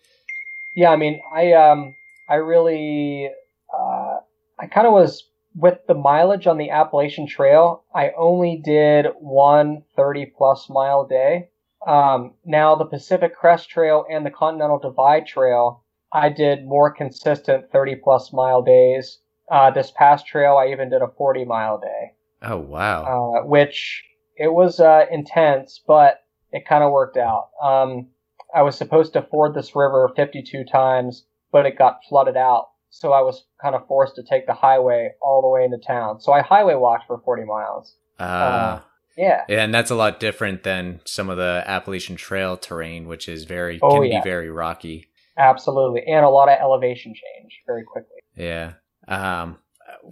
[0.74, 1.96] Yeah, I mean, I um,
[2.28, 3.30] I really,
[3.72, 4.16] uh,
[4.60, 5.24] I kind of was
[5.58, 7.82] with the mileage on the Appalachian Trail.
[7.94, 11.48] I only did one 30 plus mile day.
[11.86, 17.70] Um, now the Pacific Crest Trail and the Continental Divide Trail, I did more consistent
[17.72, 19.18] 30 plus mile days.
[19.50, 23.40] Uh, this past trail, I even did a 40 mile day, Oh, wow.
[23.42, 24.04] uh, which
[24.36, 26.20] it was uh, intense, but
[26.52, 27.48] it kind of worked out.
[27.62, 28.08] Um,
[28.54, 32.68] I was supposed to ford this river 52 times, but it got flooded out.
[32.90, 36.20] So I was kind of forced to take the highway all the way into town.
[36.20, 37.94] So I highway walked for 40 miles.
[38.18, 38.80] Uh,
[39.16, 39.44] Yeah.
[39.48, 43.44] yeah, and that's a lot different than some of the Appalachian Trail terrain, which is
[43.44, 44.20] very, Oh, can yeah.
[44.20, 45.06] be very rocky.
[45.36, 46.02] Absolutely.
[46.06, 48.16] And a lot of elevation change very quickly.
[48.36, 48.72] Yeah.
[49.06, 49.58] Um,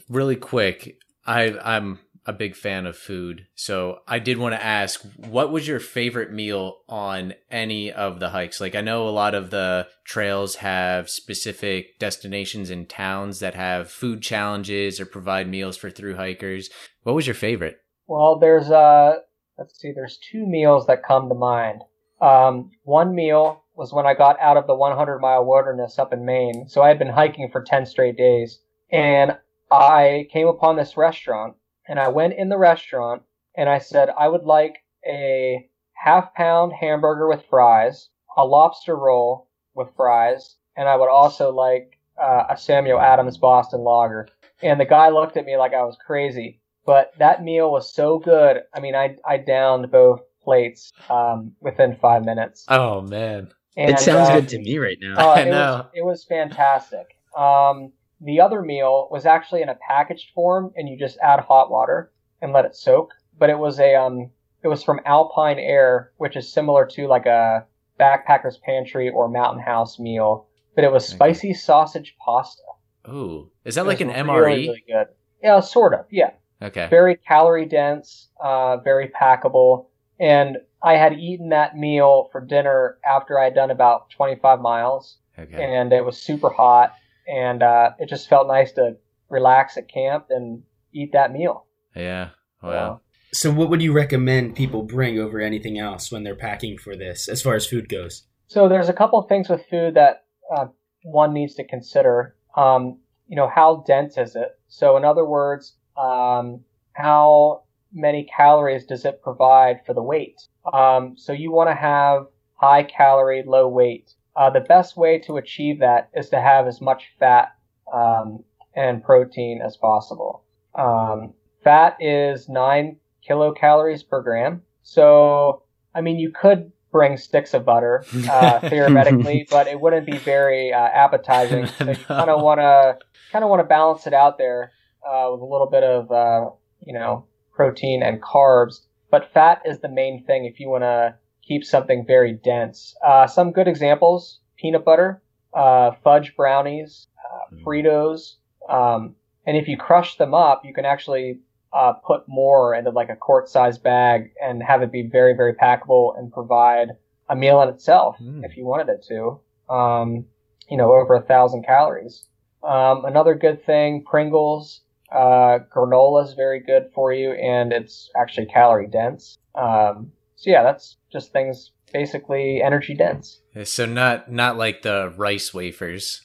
[0.09, 5.03] really quick, I I'm a big fan of food, so I did want to ask,
[5.17, 8.61] what was your favorite meal on any of the hikes?
[8.61, 13.91] Like, I know a lot of the trails have specific destinations and towns that have
[13.91, 16.69] food challenges or provide meals for through hikers.
[17.03, 17.79] What was your favorite?
[18.09, 19.17] Well, there's uh
[19.59, 21.83] let's see, there's two meals that come to mind.
[22.21, 26.25] Um, one meal was when I got out of the 100 mile wilderness up in
[26.25, 26.67] Maine.
[26.69, 28.61] So I had been hiking for 10 straight days,
[28.91, 29.37] and
[29.71, 31.57] I came upon this restaurant,
[31.89, 33.23] and I went in the restaurant
[33.57, 39.49] and I said I would like a half pound hamburger with fries, a lobster roll
[39.75, 44.29] with fries, and I would also like uh, a Samuel Adams Boston Lager.
[44.63, 48.19] And the guy looked at me like I was crazy but that meal was so
[48.19, 48.63] good.
[48.73, 52.65] I mean, I I downed both plates um, within five minutes.
[52.69, 55.17] Oh man, And, it sounds uh, good to me right now.
[55.19, 55.51] uh, I it know.
[55.51, 57.19] Was, it was fantastic.
[57.37, 61.71] Um, the other meal was actually in a packaged form, and you just add hot
[61.71, 63.13] water and let it soak.
[63.39, 64.31] But it was a um,
[64.63, 67.67] it was from AlpineAire, which is similar to like a
[68.01, 70.47] backpacker's pantry or mountain house meal.
[70.75, 71.17] But it was Okay.
[71.17, 72.63] spicy sausage pasta.
[73.09, 74.45] ooh, is that It like an really, MRE?
[74.67, 75.07] Really good.
[75.43, 76.07] Yeah, sort of.
[76.11, 76.31] Yeah
[76.63, 76.87] Okay.
[76.89, 79.87] very calorie dense, uh, very packable.
[80.19, 85.19] And I had eaten that meal for dinner after I had done about 25 miles,
[85.39, 85.63] Okay.
[85.63, 86.95] and it was super hot,
[87.27, 88.97] and uh, it just felt nice to
[89.29, 90.63] relax at camp and
[90.93, 91.67] eat that meal.
[91.95, 92.31] Yeah.
[92.63, 93.01] Wow.
[93.33, 97.29] So, what would you recommend people bring over anything else when they're packing for this,
[97.29, 98.25] as far as food goes?
[98.49, 100.67] So there's a couple of things with food that uh,
[101.03, 102.37] one needs to consider.
[102.57, 104.59] Um, you know, how dense is it?
[104.69, 106.61] So in other words, um,
[106.93, 110.41] how many calories does it provide for the weight?
[110.73, 114.13] Um, so you want to have high calorie, low weight.
[114.37, 117.57] Uh, the best way to achieve that is to have as much fat
[117.93, 118.45] um,
[118.75, 120.45] and protein as possible.
[120.75, 121.33] Um,
[121.65, 124.63] fat is nine kilocalories per gram.
[124.83, 125.63] So,
[125.95, 130.73] I mean, you could bring sticks of butter uh, theoretically, but it wouldn't be very
[130.73, 131.67] uh, appetizing.
[131.79, 132.99] So you kind of want to
[133.33, 134.73] kind of want to balance it out there
[135.07, 136.51] uh, with a little bit of uh,
[136.87, 138.81] you know protein and carbs.
[139.11, 141.15] But fat is the main thing if you want to
[141.47, 142.97] keep something very dense.
[143.05, 145.23] Uh, some good examples: peanut butter,
[145.55, 147.65] uh, fudge brownies, uh, Mm.
[147.65, 148.37] Fritos,
[148.69, 149.15] um,
[149.47, 151.39] and if you crush them up, you can actually
[151.73, 156.17] uh, put more into like a quart-sized bag and have it be very, very packable
[156.19, 156.97] and provide
[157.29, 158.45] a meal in itself Mm.
[158.45, 159.41] if you wanted it to.
[159.69, 160.25] Um,
[160.71, 162.27] you know, over a thousand calories.
[162.63, 164.81] Um, another good thing, Pringles.
[165.13, 169.37] Uh, granola is very good for you, and it's actually calorie dense.
[169.55, 173.41] Um, so yeah, that's just things basically energy dense.
[173.65, 176.23] So not not like the rice wafers.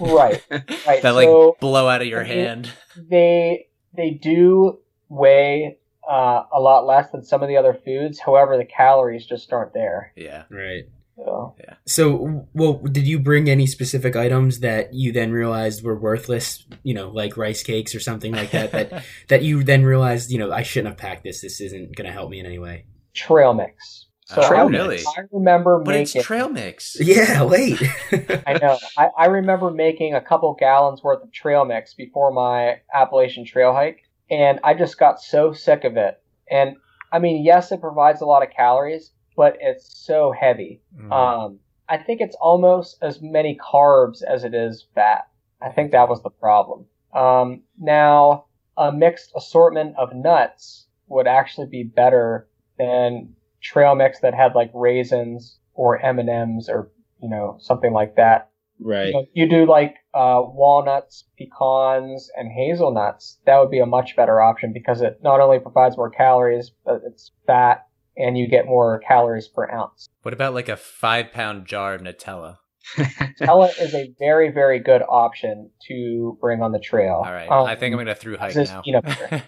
[0.00, 1.02] Right, right.
[1.02, 1.28] that like
[1.60, 2.72] blow out of your I mean, hand.
[2.96, 8.18] they they do weigh uh, a lot less than some of the other foods.
[8.18, 10.12] However, the calories just aren't there.
[10.16, 10.44] Yeah.
[10.50, 10.84] Right.
[11.16, 11.54] So,
[11.86, 16.66] So, well, did you bring any specific items that you then realized were worthless?
[16.82, 18.72] You know, like rice cakes or something like that.
[18.72, 21.42] That that you then realized, you know, I shouldn't have packed this.
[21.42, 22.86] This isn't going to help me in any way.
[23.14, 24.06] Trail mix.
[24.26, 25.06] So Trail I, mix?
[25.06, 25.84] I remember making.
[25.84, 26.96] but it's trail mix.
[27.00, 27.82] Yeah, wait.
[28.46, 28.78] I know.
[28.96, 33.72] I, I remember making a couple gallons worth of trail mix before my Appalachian trail
[33.72, 36.22] hike, and I just got so sick of it.
[36.48, 36.76] And
[37.12, 40.80] I mean, yes, it provides a lot of calories, but it's so heavy.
[40.96, 41.12] Mm.
[41.12, 45.26] Um, I think it's almost as many carbs as it is fat.
[45.60, 46.86] I think that was the problem.
[47.12, 48.44] Um, now,
[48.76, 52.46] a mixed assortment of nuts would actually be better
[52.80, 56.90] than trail mix that had like raisins or M and M's or
[57.22, 58.48] you know something like that.
[58.82, 59.08] Right.
[59.08, 64.16] you, know, you do like uh, walnuts, pecans, and hazelnuts, that would be a much
[64.16, 68.64] better option because it not only provides more calories, but it's fat and you get
[68.64, 70.08] more calories per ounce.
[70.22, 72.56] What about like a five pound jar of Nutella?
[72.96, 77.22] Nutella is a very, very good option to bring on the trail.
[77.24, 78.80] All right, Um, I think I'm gonna through hike now.
[78.82, 79.42] peanut butter.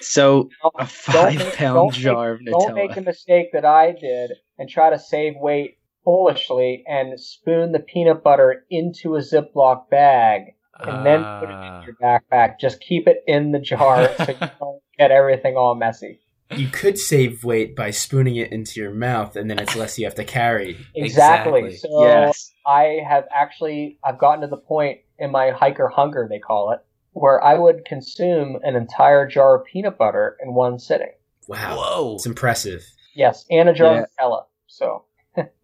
[0.00, 3.92] So don't- a five make- pound jar make, of Don't make the mistake that I
[3.92, 9.88] did and try to save weight foolishly and spoon the peanut butter into a Ziploc
[9.90, 11.78] bag and then put it Ah.
[11.80, 12.58] in your backpack.
[12.58, 16.18] Just keep it in the jar so you don't get everything all messy.
[16.56, 20.04] You could save weight by spooning it into your mouth, and then it's less you
[20.04, 20.76] have to carry.
[20.94, 21.60] Exactly.
[21.66, 21.76] Exactly.
[21.76, 22.52] So Yes.
[22.66, 26.80] I have actually I've gotten to the point in my hiker hunger they call it
[27.12, 31.12] where I would consume an entire jar of peanut butter in one sitting.
[31.48, 32.14] Wow, Whoa!
[32.16, 32.84] it's impressive.
[33.14, 34.00] Yes, and a jar Yeah.
[34.02, 34.42] of Nutella.
[34.66, 35.04] So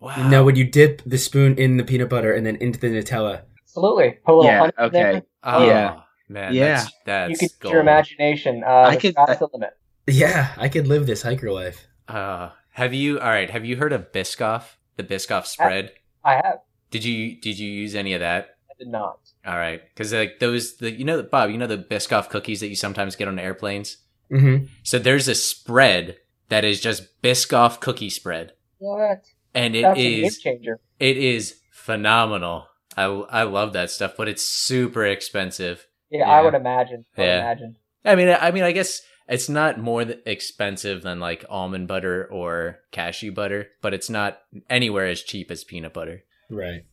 [0.01, 0.29] Wow.
[0.29, 3.43] Now, would you dip the spoon in the peanut butter and then into the Nutella?
[3.63, 5.09] absolutely put a little Yeah, honey in there.
[5.13, 5.27] okay.
[5.45, 6.01] Oh, Yeah.
[6.29, 6.55] man.
[6.55, 6.65] Yeah.
[6.77, 8.65] That's, that's you can use your imagination.
[8.65, 9.71] Uh, I the could- sky's the limit.
[10.07, 11.87] Yeah, I could live this hiker life.
[12.09, 13.21] Uh, have you?
[13.21, 13.51] All right.
[13.51, 14.77] Have you heard of Biscoff?
[14.97, 15.93] The Biscoff spread.
[16.25, 16.61] I have.
[16.91, 18.57] Did you did you use any of that?
[18.81, 19.19] I did not.
[19.47, 22.69] All right, because like those the you know Bob, you know the Biscoff cookies that
[22.69, 23.99] you sometimes get on airplanes.
[24.31, 24.67] Mm-hmm.
[24.83, 26.17] So there's a spread
[26.49, 29.25] that is just Biscoff cookie spread, What?
[29.55, 30.81] and it That's a game is changer.
[30.99, 32.67] it is phenomenal.
[32.97, 35.87] I I love that stuff, but it's super expensive.
[36.11, 37.05] Yeah, I would imagine.
[37.17, 37.77] I would imagine.
[38.05, 42.79] I mean, I mean, I guess it's not more expensive than like almond butter or
[42.93, 44.39] cashew butter, but it's not
[44.71, 46.25] anywhere as cheap as peanut butter.
[46.51, 46.85] Right.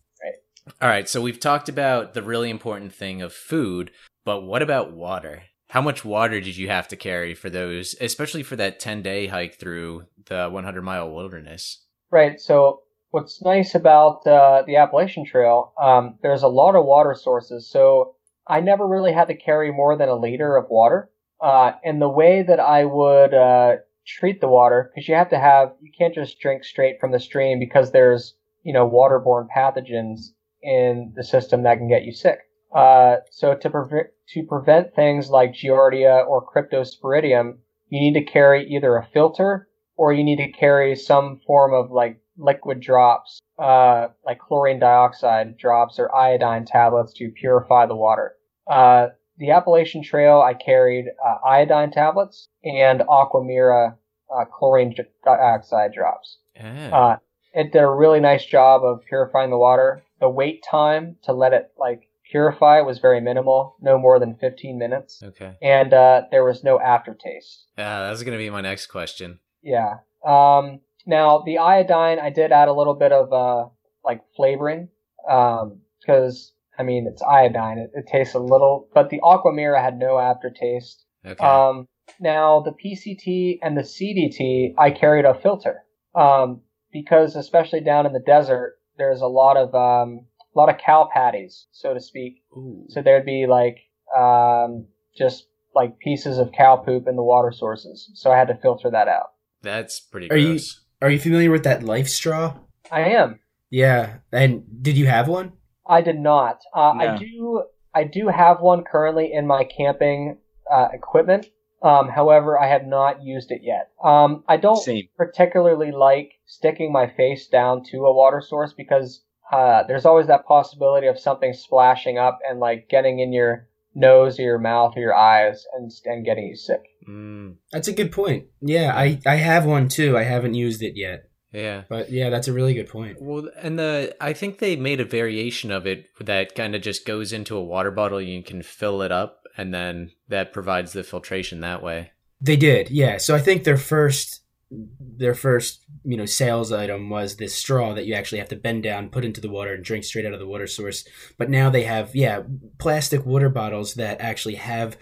[0.81, 3.91] All right, so we've talked about the really important thing of food,
[4.25, 5.43] but what about water?
[5.69, 9.27] How much water did you have to carry for those, especially for that 10 day
[9.27, 11.85] hike through the 100 mile wilderness?
[12.11, 12.41] Right.
[12.41, 17.69] So what's nice about uh, the Appalachian Trail, um, there's a lot of water sources.
[17.69, 18.15] So
[18.47, 21.09] I never really had to carry more than a liter of water.
[21.39, 23.75] Uh, and the way that I would uh,
[24.05, 27.19] treat the water, because you have to have, you can't just drink straight from the
[27.19, 30.31] stream because there's, you know, waterborne pathogens
[30.65, 32.39] in the system that can get you sick.
[32.73, 37.57] Uh, so to prevent to prevent things like Giardia or Cryptosporidium,
[37.89, 41.91] you need to carry either a filter or you need to carry some form of
[41.91, 48.33] like liquid drops, uh, like chlorine dioxide drops or iodine tablets to purify the water.
[48.67, 53.95] Uh, the Appalachian Trail, I carried uh, iodine tablets and Aquamira
[54.35, 56.39] uh, chlorine dioxide drops.
[56.55, 56.89] Yeah.
[56.91, 57.17] Uh,
[57.53, 60.03] it did a really nice job of purifying the water.
[60.25, 64.75] The wait time to let it like purify was very minimal, no more than 15
[64.75, 65.53] minutes, okay.
[65.61, 67.67] and uh, there was no aftertaste.
[67.77, 69.37] Uh, that's going to be my next question.
[69.61, 69.97] Yeah.
[70.25, 73.69] Um, now the iodine, I did add a little bit of uh,
[74.03, 74.89] like flavoring
[75.23, 77.77] because I mean it's iodine.
[77.77, 81.05] It, it tastes a little, but the Aquamira had no aftertaste.
[81.23, 81.45] Okay.
[81.45, 81.87] Um,
[82.19, 85.83] now the PCT and the CDT, I carried a filter
[86.15, 86.61] um,
[86.91, 91.09] because especially down in the desert, there's a lot of um, a lot of cow
[91.13, 92.43] patties, so to speak.
[92.55, 92.85] Ooh.
[92.89, 93.77] So there'd be like
[94.17, 94.85] um,
[95.17, 98.09] just like pieces of cow poop in the water sources.
[98.15, 99.31] So I had to filter that out.
[99.61, 100.81] That's pretty Are you- gross.
[101.01, 102.57] Are you familiar with that LifeStraw?
[102.89, 103.39] I am.
[103.69, 104.17] Yeah.
[104.31, 105.51] And did you have one?
[105.85, 106.61] I did not.
[106.73, 107.63] Uh, I do.
[107.93, 110.37] I do have one currently in my camping
[110.71, 111.47] uh, equipment.
[111.85, 113.91] Um, however, I have not used it yet.
[114.03, 115.07] Um, I don't Same.
[115.15, 120.45] particularly like sticking my face down to a water source because uh, there's always that
[120.47, 124.99] possibility of something splashing up and like getting in your nose or your mouth or
[125.01, 126.81] your eyes and and getting you sick.
[127.07, 128.45] Mm, That's a good point.
[128.61, 130.17] Yeah, I, I have one too.
[130.17, 131.29] I haven't used it yet.
[131.53, 131.83] yeah.
[131.87, 133.17] But yeah, that's a really good point.
[133.21, 137.05] Well, and the I think they made a variation of it that kind of just
[137.05, 138.19] goes into a water bottle.
[138.19, 142.11] You can fill it up, and then that provides the filtration that way.
[142.41, 143.17] They did, yeah.
[143.17, 144.41] So I think their first
[144.71, 148.83] their first, you know, sales item was this straw that you actually have to bend
[148.83, 151.07] down, put into the water and drink straight out of the water source.
[151.37, 152.41] But now they have, yeah,
[152.77, 154.97] plastic water bottles that actually have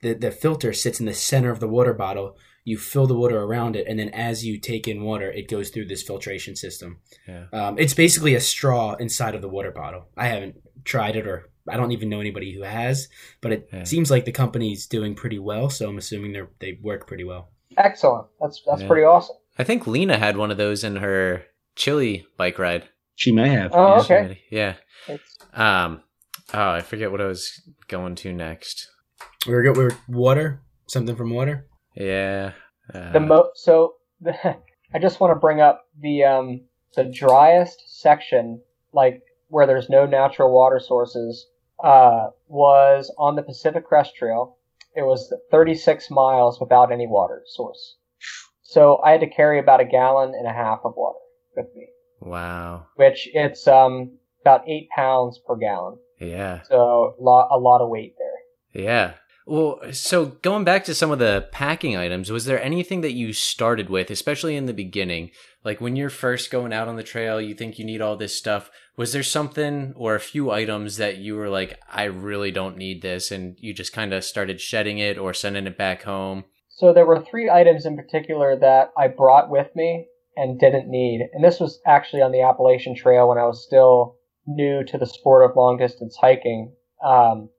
[0.00, 2.36] the the filter sits in the center of the water bottle.
[2.64, 5.70] You fill the water around it, and then as you take in water, it goes
[5.70, 7.00] through this filtration system.
[7.26, 7.46] Yeah.
[7.52, 10.06] Um, it's basically a straw inside of the water bottle.
[10.16, 13.08] I haven't tried it, or I don't even know anybody who has,
[13.40, 13.84] but it Yeah.
[13.84, 15.70] seems like the company's doing pretty well.
[15.70, 17.50] So I'm assuming they they work pretty well.
[17.76, 18.26] Excellent.
[18.40, 18.88] That's that's Yeah.
[18.88, 19.36] pretty awesome.
[19.58, 21.44] I think Lena had one of those in her
[21.76, 22.88] Chile bike ride.
[23.14, 23.70] She may have.
[23.74, 24.00] Oh, yeah.
[24.00, 24.40] okay.
[24.50, 24.74] Yeah.
[25.08, 26.02] It's, Um.
[26.54, 28.88] Oh, I forget what I was going to next.
[29.46, 31.66] We were, we were water, something from water.
[31.94, 32.52] Yeah.
[32.92, 34.34] Uh, the mo so the,
[34.94, 36.62] I just want to bring up the um
[36.96, 38.60] the driest section
[38.92, 41.46] like where there's no natural water sources
[41.82, 44.56] uh, was on the Pacific Crest Trail.
[44.94, 47.96] It was 36 miles without any water source.
[48.62, 51.18] So I had to carry about a gallon and a half of water
[51.56, 51.88] with me,
[52.20, 52.86] Wow.
[52.96, 55.98] which it's um, about eight pounds per gallon.
[56.20, 56.62] Yeah.
[56.62, 58.82] So a lot, a lot of weight there.
[58.84, 59.14] Yeah.
[59.44, 63.32] Well, so going back to some of the packing items, was there anything that you
[63.32, 65.32] started with, especially in the beginning?
[65.64, 68.36] Like when you're first going out on the trail, you think you need all this
[68.38, 68.70] stuff.
[68.96, 73.00] Was there something or a few items that you were like, I really don't need
[73.00, 76.44] this, and you just kind of started shedding it or sending it back home?
[76.68, 81.28] So there were three items in particular that I brought with me and didn't need.
[81.32, 84.16] And this was actually on the Appalachian Trail when I was still
[84.46, 86.72] new to the sport of long distance hiking.
[87.04, 87.50] Um,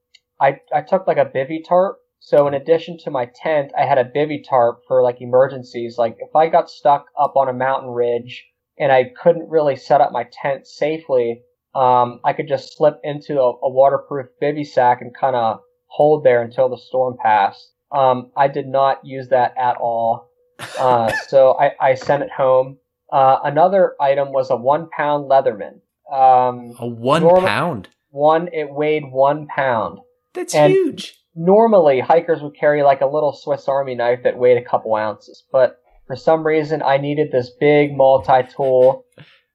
[0.42, 1.98] I, I took like a bivy tarp.
[2.20, 5.98] So in addition to my tent, I had a bivy tarp for like emergencies.
[5.98, 8.46] Like if I got stuck up on a mountain ridge
[8.78, 11.42] and I couldn't really set up my tent safely,
[11.76, 16.24] um, I could just slip into a, a waterproof bivy sack and kind of hold
[16.24, 17.72] there until the storm passed.
[17.92, 20.30] Um, I did not use that at all.
[20.80, 22.78] Uh, so I, I sent it home.
[23.12, 25.82] Uh, another item was a one pound Leatherman.
[26.12, 27.90] Um, A one Normal- pound.
[28.10, 30.00] one, it weighed one pound.
[30.34, 31.16] That's And- huge.
[31.36, 35.44] Normally, hikers would carry like a little Swiss Army knife that weighed a couple ounces,
[35.52, 35.78] but
[36.08, 39.06] for some reason, I needed this big multi-tool.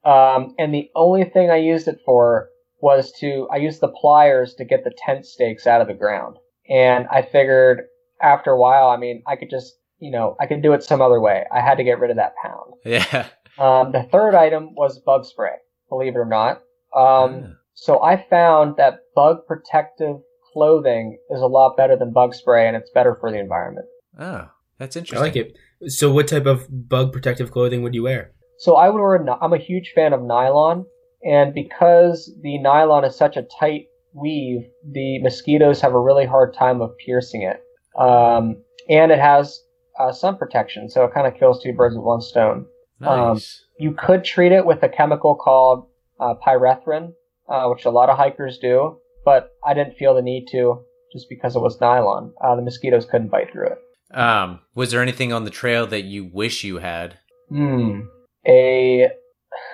[0.04, 2.48] Um, and the only thing I used it for
[2.80, 6.36] was to, I used the pliers to get the tent stakes out of the ground.
[6.68, 7.82] And I figured
[8.22, 11.02] after a while, I mean, I could just, you know, I could do it some
[11.02, 11.44] other way.
[11.52, 12.74] I had to get rid of that pound.
[12.84, 13.28] Yeah.
[13.58, 15.56] Um, the third item was bug spray,
[15.88, 16.62] believe it or not.
[16.94, 20.16] Um, so I found that bug protective
[20.52, 23.86] clothing is a lot better than bug spray and it's better for the environment.
[24.18, 25.18] Oh, that's interesting.
[25.18, 25.44] I interesting.
[25.44, 25.58] like it.
[25.86, 28.32] So, what type of bug protective clothing would you wear?
[28.58, 30.84] So I would wear, a I'm a huge fan of nylon
[31.24, 36.54] and because the nylon is such a tight weave, the mosquitoes have a really hard
[36.54, 37.60] time of piercing it.
[38.00, 39.60] Um, and it has
[39.98, 42.66] uh, sun protection, so it kind of kills two birds with one stone.
[43.00, 43.64] Nice.
[43.78, 45.86] You could treat it with a chemical called
[46.20, 47.12] uh, pyrethrin,
[47.48, 51.26] uh, which a lot of hikers do, but I didn't feel the need to just
[51.28, 52.32] because it was nylon.
[52.42, 53.78] Uh, the mosquitoes couldn't bite through it.
[54.12, 57.18] Um, was there anything on the trail that you wish you had?
[57.48, 58.00] Hmm.
[58.46, 59.08] A.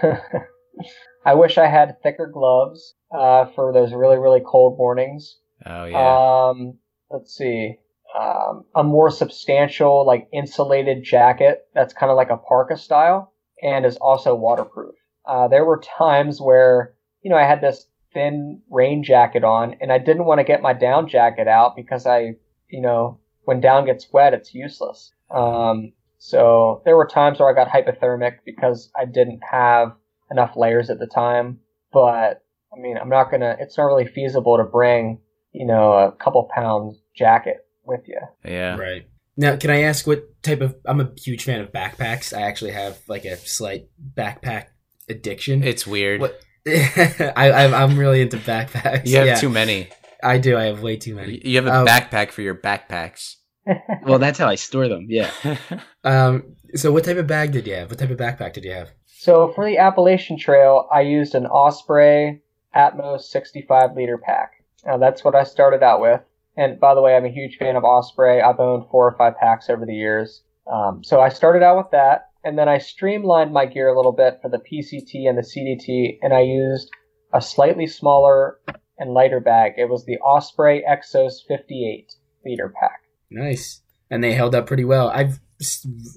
[1.27, 5.39] I wish I had thicker gloves uh, for those really really cold mornings.
[5.65, 6.49] Oh yeah.
[6.49, 6.79] Um,
[7.11, 7.77] let's see.
[8.19, 13.33] Um, a more substantial, like insulated jacket that's kind of like a parka style
[13.63, 14.95] and is also waterproof.
[15.27, 19.91] Uh, there were times where, you know, I had this thin rain jacket on and
[19.91, 22.35] I didn't want to get my down jacket out because I,
[22.69, 25.13] you know, when down gets wet, it's useless.
[25.31, 29.93] Um, so there were times where I got hypothermic because I didn't have
[30.31, 31.61] enough layers at the time.
[31.93, 32.43] But
[32.73, 35.21] I mean, I'm not gonna, it's not really feasible to bring,
[35.53, 38.21] you know, a couple pounds jacket with you.
[38.45, 38.77] yeah.
[38.77, 39.07] Right.
[39.37, 40.77] Now, can I ask what type of?
[40.87, 42.37] I'm a huge fan of backpacks.
[42.37, 44.67] I actually have like a slight backpack
[45.09, 45.65] addiction.
[45.65, 46.21] It's weird.
[46.21, 49.07] What- I, I'm, I'm really into backpacks.
[49.07, 49.91] You have yeah, too many.
[50.25, 50.57] I do.
[50.57, 51.41] I have way too many.
[51.45, 53.37] You have a Um, backpack for your backpacks.
[54.07, 55.07] Well, that's how I store them.
[55.09, 55.31] Yeah.
[56.05, 56.57] Um.
[56.75, 57.89] So, what type of bag did you have?
[57.91, 58.91] What type of backpack did you have?
[59.07, 62.43] So for the Appalachian Trail, I used an Osprey
[62.77, 64.53] Atmos 65 liter pack.
[64.85, 66.21] Now that's what I started out with.
[66.59, 68.43] And by the way, I'm a huge fan of Osprey.
[68.43, 70.43] I've owned four or five packs over the years.
[70.71, 74.13] Um, so I started out with that, and then I streamlined my gear a little
[74.13, 76.91] bit for the PCT and the CDT, and I used
[77.33, 78.59] a slightly smaller
[78.99, 79.75] and lighter bag.
[79.77, 82.15] It was the Osprey Exos 58
[82.45, 83.01] liter pack.
[83.31, 83.81] Nice.
[84.11, 85.09] And they held up pretty well.
[85.09, 85.41] I've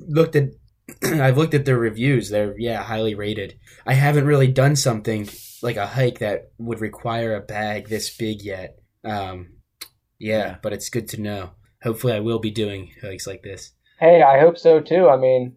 [0.07, 0.49] looked at
[1.03, 2.29] I've looked at their reviews.
[2.29, 3.57] They're yeah, highly rated.
[3.85, 5.27] I haven't really done something
[5.61, 8.79] like a hike that would require a bag this big yet.
[9.03, 9.53] Um
[10.19, 10.55] yeah, Yeah.
[10.61, 11.51] but it's good to know.
[11.83, 13.71] Hopefully I will be doing hikes like this.
[13.99, 15.09] Hey, I hope so too.
[15.09, 15.56] I mean,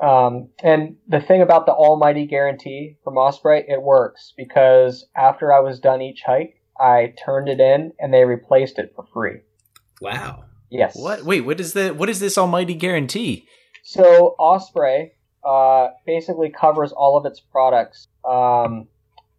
[0.00, 5.60] um, and the thing about the almighty guarantee from Osprey, it works because after I
[5.60, 9.40] was done each hike, I turned it in and they replaced it for free.
[10.00, 10.44] Wow.
[10.70, 10.96] Yes.
[10.96, 11.24] what?
[11.24, 13.46] Wait, what is the what is this almighty guarantee?
[13.82, 15.12] So Osprey
[15.44, 18.08] uh, basically covers all of its products.
[18.24, 18.86] Um,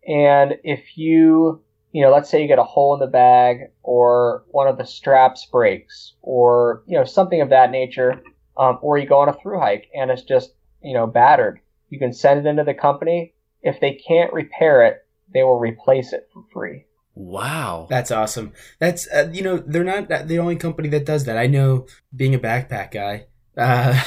[0.07, 4.43] and if you, you know, let's say you get a hole in the bag or
[4.49, 8.21] one of the straps breaks or, you know, something of that nature,
[8.59, 10.53] um, or you go on a through hike and it's just,
[10.83, 13.33] you know, battered, you can send it into the company.
[13.61, 14.97] If they can't repair it,
[15.33, 16.85] they will replace it for free.
[17.15, 17.87] Wow.
[17.89, 18.53] That's awesome.
[18.79, 21.37] That's uh, you know they're not the only company that does that.
[21.37, 23.25] I know being a backpack guy.
[23.57, 23.99] Uh,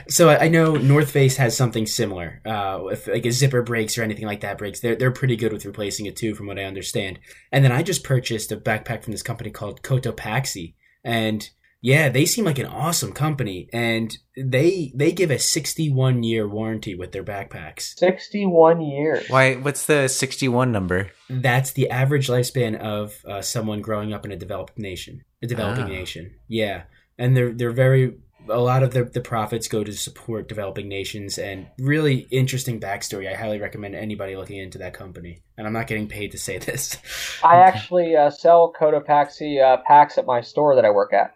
[0.08, 2.40] so I I know North Face has something similar.
[2.44, 5.52] Uh, if like a zipper breaks or anything like that breaks, they're they're pretty good
[5.52, 7.20] with replacing it too, from what I understand.
[7.52, 10.74] And then I just purchased a backpack from this company called Cotopaxi,
[11.04, 11.48] and
[11.82, 16.94] yeah, they seem like an awesome company, and they they give a 61 year warranty
[16.94, 17.98] with their backpacks.
[17.98, 19.28] 61 years.
[19.28, 19.54] Why?
[19.56, 21.10] What's the sixty-one number?
[21.28, 25.84] That's the average lifespan of uh, someone growing up in a developed nation, a developing
[25.84, 25.88] Ah.
[25.88, 26.34] nation.
[26.48, 26.84] Yeah,
[27.18, 28.14] and they're they're very
[28.48, 33.28] a lot of the the profits go to support developing nations, and really interesting backstory.
[33.30, 35.42] I highly recommend anybody looking into that company.
[35.58, 36.96] And I'm not getting paid to say this.
[37.42, 41.34] I actually uh, sell Cotopaxi uh, packs at my store that I work at.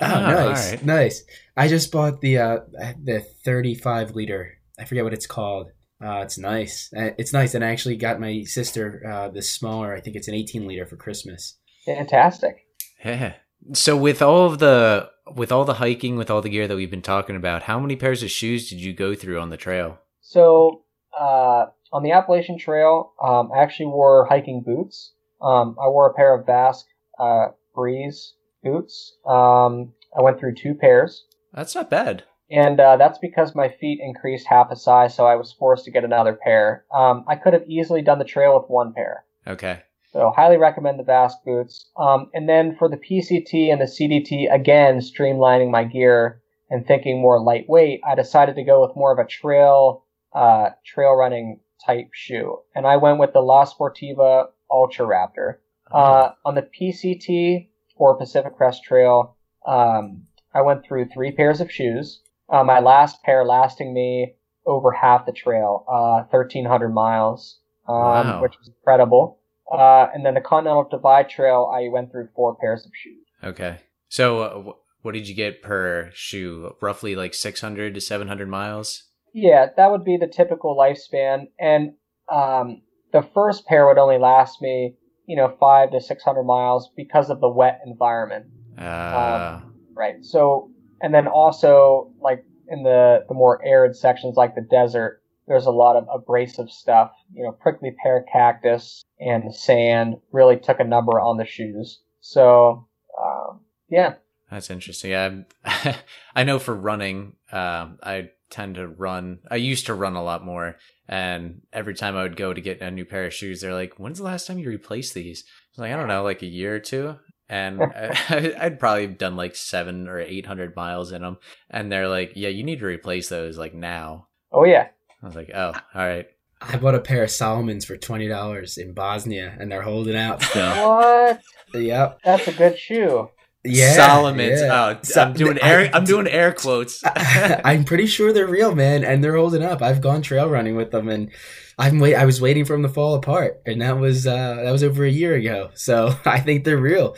[0.00, 0.84] Oh, Oh, nice, alright.
[0.84, 1.22] nice.
[1.56, 2.58] I just bought the uh
[3.02, 4.52] the 35 liter.
[4.78, 5.68] I forget what it's called.
[6.04, 6.92] Uh, it's nice.
[6.94, 9.94] Uh, It's nice, and I actually got my sister uh, this smaller.
[9.94, 11.56] I think it's an 18 liter for Christmas.
[11.86, 12.66] Fantastic.
[13.02, 13.34] Yeah.
[13.72, 16.90] So with all of the with all the hiking, with all the gear that we've
[16.90, 19.98] been talking about, how many pairs of shoes did you go through on the trail?
[20.20, 20.82] So
[21.18, 25.12] uh, on the Appalachian Trail, um, I actually wore hiking boots.
[25.40, 26.86] Um, I wore a pair of Vasque
[27.18, 28.34] uh, Breeze
[28.66, 29.16] boots.
[29.26, 32.24] Um, I went through two pairs, That's not bad.
[32.50, 35.90] and uh, that's because my feet increased half a size, so I was forced to
[35.90, 36.84] get another pair.
[36.94, 39.24] Um, I could have easily done the trail with one pair.
[39.46, 39.80] Okay.
[40.12, 41.90] So highly recommend the Vasque boots.
[41.98, 46.40] Um, and then for the PCT and the CDT, again, streamlining my gear
[46.70, 51.12] and thinking more lightweight, I decided to go with more of a trail, uh, trail
[51.14, 52.58] running type shoe.
[52.74, 55.56] And I went with the La Sportiva Ultra Raptor.
[55.92, 59.36] Uh, on the PCT or Pacific Crest Trail,
[59.66, 60.22] um,
[60.54, 62.20] I went through three pairs of shoes.
[62.48, 64.34] Uh, my last pair lasting me
[64.66, 68.42] over half the trail, uh, 1300 miles, um, Wow.
[68.42, 69.38] which was incredible.
[69.70, 73.24] Uh, and then the Continental Divide Trail, I went through four pairs of shoes.
[73.42, 73.78] okay.
[74.08, 74.72] So uh,
[75.02, 76.74] what did you get per shoe?
[76.80, 79.02] Roughly like six hundred to seven hundred miles.
[79.34, 81.48] Yeah, that would be the typical lifespan.
[81.58, 81.94] And
[82.32, 82.82] um,
[83.12, 84.94] the first pair would only last me,
[85.26, 88.46] you know, five to 600 miles because of the wet environment.
[88.78, 89.60] Uh,
[89.94, 90.24] Right.
[90.24, 90.70] So,
[91.00, 95.70] and then also like in the the more arid sections like the desert, there's a
[95.70, 97.12] lot of abrasive stuff.
[97.32, 102.00] You know, prickly pear cactus and the sand really took a number on the shoes.
[102.20, 102.86] So,
[103.20, 104.14] um, yeah,
[104.50, 105.14] That's interesting.
[105.14, 105.96] I
[106.34, 109.38] I know for running, um, I tend to run.
[109.50, 110.76] I used to run a lot more,
[111.08, 113.94] and every time I would go to get a new pair of shoes, they're like,
[113.98, 116.46] "When's the last time you replaced these?" I was like, "I don't know, like a
[116.46, 117.16] year or two.
[117.48, 121.38] And I, I'd probably done like seven or eight hundred miles in them,
[121.70, 124.88] and they're like, "Yeah, you need to replace those like now." oh yeah,
[125.22, 126.26] I was like, "Oh, all right."
[126.60, 130.42] I bought a pair of Salomons for twenty dollars in Bosnia, and they're holding out
[130.42, 130.70] still.
[130.88, 131.42] what?
[131.74, 132.18] yep.
[132.24, 133.28] That's a good shoe.
[133.66, 133.96] Yeah.
[133.96, 134.60] Salomons.
[134.60, 134.94] yeah.
[134.96, 135.90] Oh, So- I'm doing air.
[135.94, 137.02] I'm doing air quotes.
[137.16, 139.82] I'm pretty sure they're real, man, and they're holding up.
[139.82, 141.30] I've gone trail running with them, and
[141.78, 142.14] I'm wait.
[142.14, 145.04] I was waiting for them to fall apart, and that was uh, that was over
[145.04, 145.70] a year ago.
[145.74, 147.16] So I think they're real.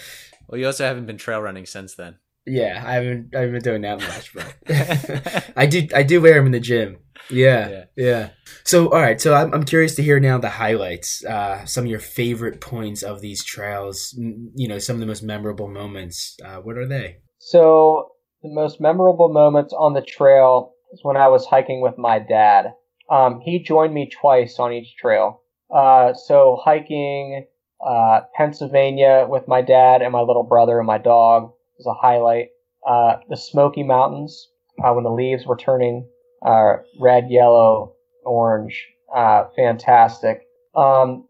[0.48, 2.16] well, you also haven't been trail running since then.
[2.46, 6.34] Yeah, I haven't I haven't been doing that much, but I do I do wear
[6.34, 6.98] them in the gym.
[7.30, 7.84] Yeah, Yeah.
[7.96, 8.28] yeah.
[8.64, 11.90] So all right, so I'm I'm curious to hear now the highlights, uh, some of
[11.90, 14.14] your favorite points of these trails.
[14.16, 16.36] You know, some of the most memorable moments.
[16.44, 17.18] Uh, what are they?
[17.38, 18.12] So
[18.42, 22.72] the most memorable moments on the trail is when I was hiking with my dad.
[23.10, 25.42] Um, he joined me twice on each trail.
[25.74, 27.46] Uh, so hiking
[27.86, 32.48] uh, Pennsylvania with my dad and my little brother and my dog was a highlight.
[32.86, 34.48] Uh, the Smoky Mountains
[34.84, 36.08] uh, when the leaves were turning
[36.44, 40.42] uh, red, yellow, orange, uh, fantastic.
[40.74, 41.26] Um,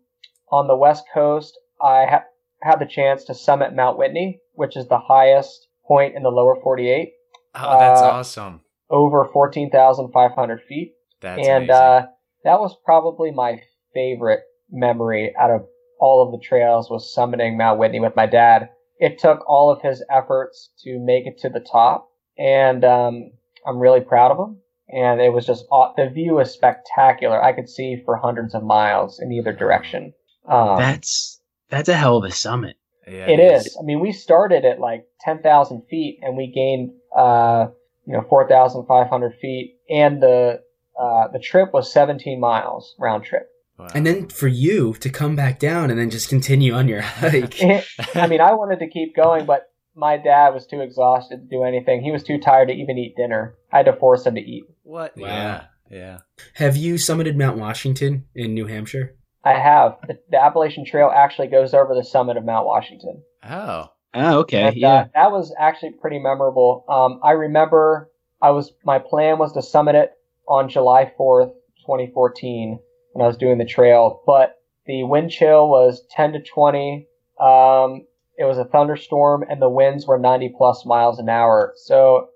[0.51, 2.25] on the west coast, I ha-
[2.63, 6.57] had the chance to summit Mount Whitney, which is the highest point in the lower
[6.63, 7.13] 48,
[7.55, 8.61] Oh, that's Uh, awesome.
[8.91, 10.93] over 14,500 feet.
[11.21, 11.71] That's and amazing.
[11.75, 12.07] uh,
[12.45, 13.61] that was probably my
[13.95, 14.41] favorite
[14.71, 15.67] memory out of
[15.99, 18.69] all of the trails was summiting Mount Whitney with my dad.
[18.99, 23.31] It took all of his efforts to make it to the top, and um,
[23.67, 24.59] I'm really proud of him.
[24.91, 27.43] And it was just aw- the view is spectacular.
[27.43, 30.15] I could see for hundreds of miles in either direction.
[30.47, 32.77] Um, That's that's a hell of a summit.
[33.07, 33.77] yeah, it is.
[33.79, 37.67] I mean, we started at like 10,000 feet and we gained, uh,
[38.07, 40.63] you know, 4,500 feet and the,
[40.99, 43.51] uh, the trip was 17 miles round trip.
[43.79, 43.89] Wow.
[43.95, 47.61] And then for you to come back down and then just continue on your hike.
[48.15, 51.63] I mean, I wanted to keep going, but my dad was too exhausted to do
[51.63, 52.03] anything.
[52.03, 53.55] He was too tired to even eat dinner.
[53.73, 54.65] I had to force him to eat.
[54.83, 55.17] what?
[55.17, 55.27] Wow.
[55.29, 56.19] Yeah, yeah.
[56.55, 59.15] Have you summited Mount Washington in New Hampshire?
[59.45, 59.97] I have.
[60.07, 63.23] The, the Appalachian Trail actually goes over the summit of Mount Washington.
[63.45, 64.89] Oh, Oh, okay, And, yeah.
[64.89, 66.85] uh, that was actually pretty memorable.
[66.89, 68.11] Um, I remember
[68.41, 70.13] I was my plan was to summit it
[70.49, 71.53] on July 4th,
[71.87, 72.79] 2014,
[73.13, 74.57] when I was doing the trail, but
[74.87, 77.07] the wind chill was 10 to 20.
[77.41, 78.07] Um,
[78.39, 81.75] it was a thunderstorm and the winds were 90 plus miles an hour.
[81.77, 82.29] So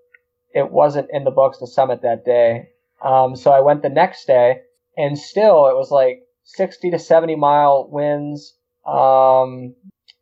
[0.55, 2.69] it wasn't in the books to summit that day.
[3.03, 4.61] Um, so I went the next day
[4.97, 8.55] and still it was like 60 to 70 mile winds.
[8.87, 9.75] Um,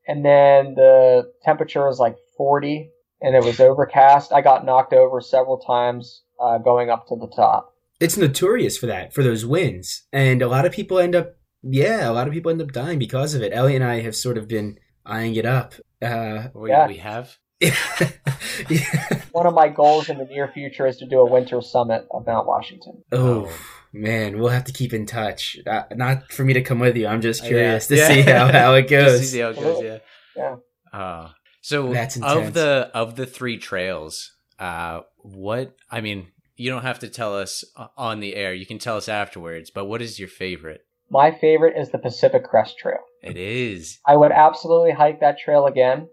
[0.07, 2.91] and then the temperature was like 40
[3.21, 4.33] and it was overcast.
[4.33, 7.70] I got knocked over several times, uh, going up to the top.
[8.01, 10.07] It's notorious for that, for those winds.
[10.13, 12.99] And a lot of people end up, yeah, a lot of people end up dying
[12.99, 13.53] because of it.
[13.55, 15.75] Ellie and I have sort of been eyeing it up.
[16.03, 16.89] Uh, We, Yeah.
[16.89, 17.37] we have.
[17.61, 19.23] yeah.
[19.33, 22.27] One of my goals in the near future is to do a winter summit of
[22.27, 23.03] Mount Washington.
[23.13, 23.51] Oh
[23.93, 25.59] man, we'll have to keep in touch.
[25.67, 27.07] Uh, not for me to come with you.
[27.07, 27.49] I'm just Yeah.
[27.49, 28.09] curious to Yeah.
[28.09, 29.31] see how, how it Just to goes.
[29.31, 29.99] see how it goes, yeah.
[30.37, 30.57] Yeah.
[30.99, 31.29] Uh,
[31.61, 36.29] so That's of the of the three trails, uh, what I mean,
[36.61, 38.53] you don't have to tell us uh, on the air.
[38.53, 39.71] You can tell us afterwards.
[39.71, 40.83] But what is your favorite?
[41.11, 43.01] My favorite is the Pacific Crest Trail.
[43.23, 43.99] It is.
[44.07, 46.09] I would absolutely hike that trail again,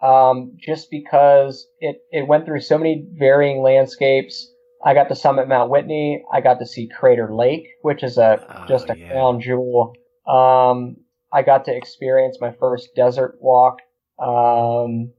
[0.00, 4.48] um, just because it, it went through so many varying landscapes.
[4.84, 6.22] I got to summit Mount Whitney.
[6.32, 9.10] I got to see Crater Lake, which is a Oh, just a yeah.
[9.10, 9.92] crown jewel.
[10.26, 10.98] Um,
[11.32, 13.78] I got to experience my first desert walk.
[14.22, 15.12] Um,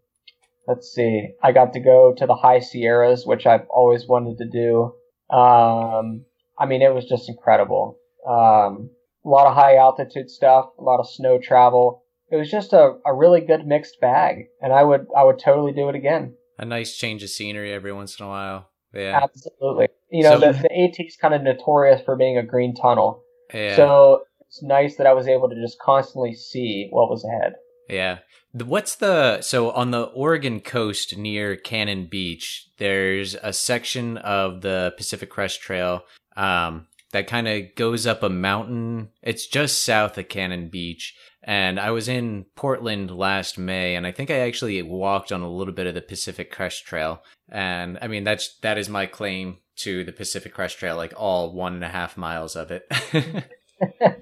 [0.72, 1.34] let's see.
[1.44, 4.94] I got to go to the High Sierras, which I've always wanted to do.
[5.36, 6.26] Um,
[6.58, 7.98] I mean, it was just incredible.
[8.28, 8.90] Um,
[9.26, 12.04] a lot of high altitude stuff, a lot of snow travel.
[12.32, 15.74] It was just a, a really good mixed bag, and I would I would totally
[15.74, 16.36] do it again.
[16.58, 18.70] A nice change of scenery every once in a while.
[18.94, 19.20] Yeah.
[19.24, 19.88] Absolutely.
[20.10, 23.24] You know, So- the, the AT is kind of notorious for being a green tunnel,
[23.54, 23.76] Yeah.
[23.76, 27.54] so it's nice that I was able to just constantly see what was ahead.
[27.92, 28.20] Yeah.
[28.54, 32.68] What's the so on the Oregon coast near Cannon Beach?
[32.78, 36.04] There's a section of the Pacific Crest Trail
[36.36, 39.10] um, that kind of goes up a mountain.
[39.22, 44.12] It's just south of Cannon Beach, and I was in Portland last May, and I
[44.12, 47.24] think I actually walked on a little bit of the Pacific Crest Trail.
[47.50, 51.54] And I mean that's that is my claim to the Pacific Crest Trail, like all
[51.54, 52.86] one and a half miles of it.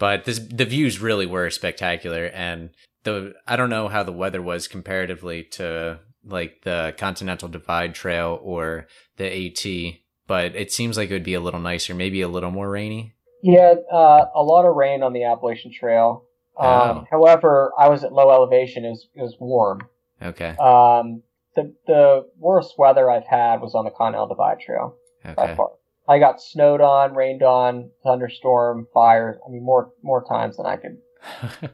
[0.00, 2.70] but this the views really were spectacular and
[3.04, 8.40] the I don't know how the weather was comparatively to like the Continental Divide Trail
[8.42, 9.94] or the AT,
[10.26, 13.14] but it seems like it would be a little nicer, maybe a little more rainy.
[13.42, 16.24] Yeah, uh, a lot of rain on the Appalachian Trail.
[16.58, 17.04] Um, Oh.
[17.10, 18.84] However, I was at low elevation.
[18.84, 19.80] It was, it was warm.
[20.20, 20.56] Okay.
[20.60, 21.22] Um,
[21.56, 24.94] the the worst weather I've had was on the Continental Divide Trail
[25.36, 25.70] by far.
[26.10, 29.38] I got snowed on, rained on, thunderstorm, fire.
[29.46, 30.98] I mean, more more times than I could
[31.60, 31.72] Did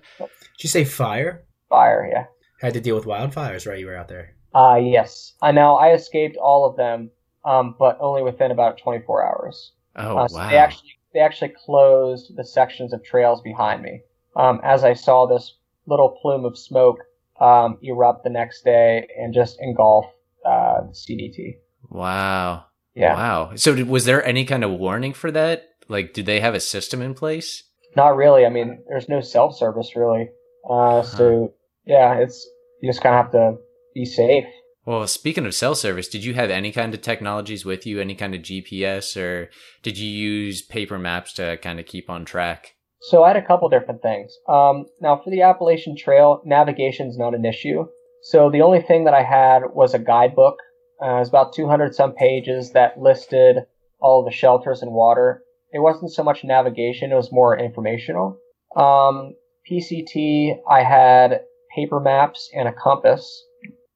[0.61, 1.47] you say fire?
[1.71, 2.07] fire.
[2.13, 2.25] Yeah.
[2.61, 3.79] Had to deal with wildfires, right?
[3.79, 4.37] You were out there.
[4.55, 5.33] Uh, yes.
[5.41, 7.11] I know I escaped all of them,
[7.47, 9.73] um, but only within about 24 hours.
[9.97, 10.51] oh Uh, so wow.
[10.51, 14.03] They actually they actually closed the sections of trails behind me.
[14.37, 15.55] Um, as I saw this
[15.87, 16.99] little plume of smoke
[17.41, 20.05] um, erupt the next day and just engulf
[20.45, 21.57] uh, the CDT.
[21.89, 22.67] wow.
[22.97, 23.15] Yeah.
[23.15, 23.53] Wow.
[23.57, 25.69] So did, was there any kind of warning for that?
[25.89, 27.63] Like did they have a system in place?
[27.95, 28.45] Not really.
[28.45, 30.31] I mean, there's no self service really.
[30.69, 31.53] Uh, so
[31.87, 32.49] yeah, it's
[32.81, 33.57] you just kind of have to
[33.95, 34.47] be safe.
[34.87, 38.15] Well, speaking of cell service, did you have any kind of technologies with you, any
[38.15, 39.51] kind of GPS, or
[39.83, 42.77] did you use paper maps to kind of keep on track?
[43.01, 44.33] So I had a couple different things.
[44.49, 47.87] Um, now for the Appalachian Trail, navigation's not an issue.
[48.23, 50.57] So the only thing that I had was a guidebook.
[51.03, 53.59] Uh, it was about 200 some pages that listed
[54.01, 55.43] all the shelters and water.
[55.73, 58.39] It wasn't so much navigation; it was more informational.
[58.77, 59.35] Um,
[59.71, 61.41] PCT, I had
[61.75, 63.45] paper maps and a compass.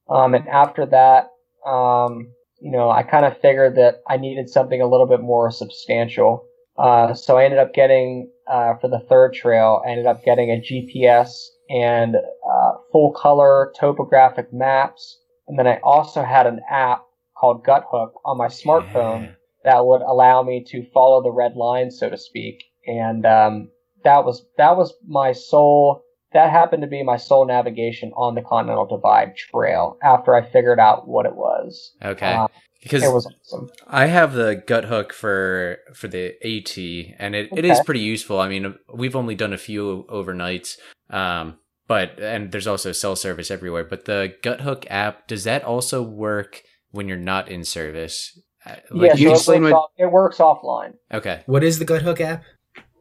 [0.08, 1.28] Um, and after that,
[1.66, 5.50] um, you know, I kind of figured that I needed something a little bit more
[5.50, 6.44] substantial.
[6.76, 10.50] Uh, so I ended up getting, uh, for the third trail, I ended up getting
[10.50, 11.30] a GPS
[11.68, 15.19] and, uh, full color topographic maps.
[15.50, 17.02] And then I also had an app
[17.36, 19.32] called Guthook on my smartphone Yeah.
[19.64, 22.62] that would allow me to follow the red line, so to speak.
[22.86, 23.70] And, um,
[24.04, 28.42] that was, that was my sole, that happened to be my sole navigation on the
[28.42, 31.94] Continental Divide Trail after I figured out what it was.
[32.00, 32.32] Okay.
[32.32, 32.46] Uh,
[32.80, 33.68] because it was awesome.
[33.88, 36.78] I have the Guthook for for the AT,
[37.18, 38.40] and it, it is pretty useful.
[38.40, 40.78] I mean, we've only done a few overnights,
[41.10, 41.58] um,
[41.90, 43.82] but and there's also cell service everywhere.
[43.82, 46.62] But the GutHook app does that also work
[46.92, 48.40] when you're not in service?
[48.64, 50.94] Uh, yeah, you so it explain works, what- off, it works offline.
[51.12, 51.42] Okay.
[51.46, 52.44] What is the GutHook app?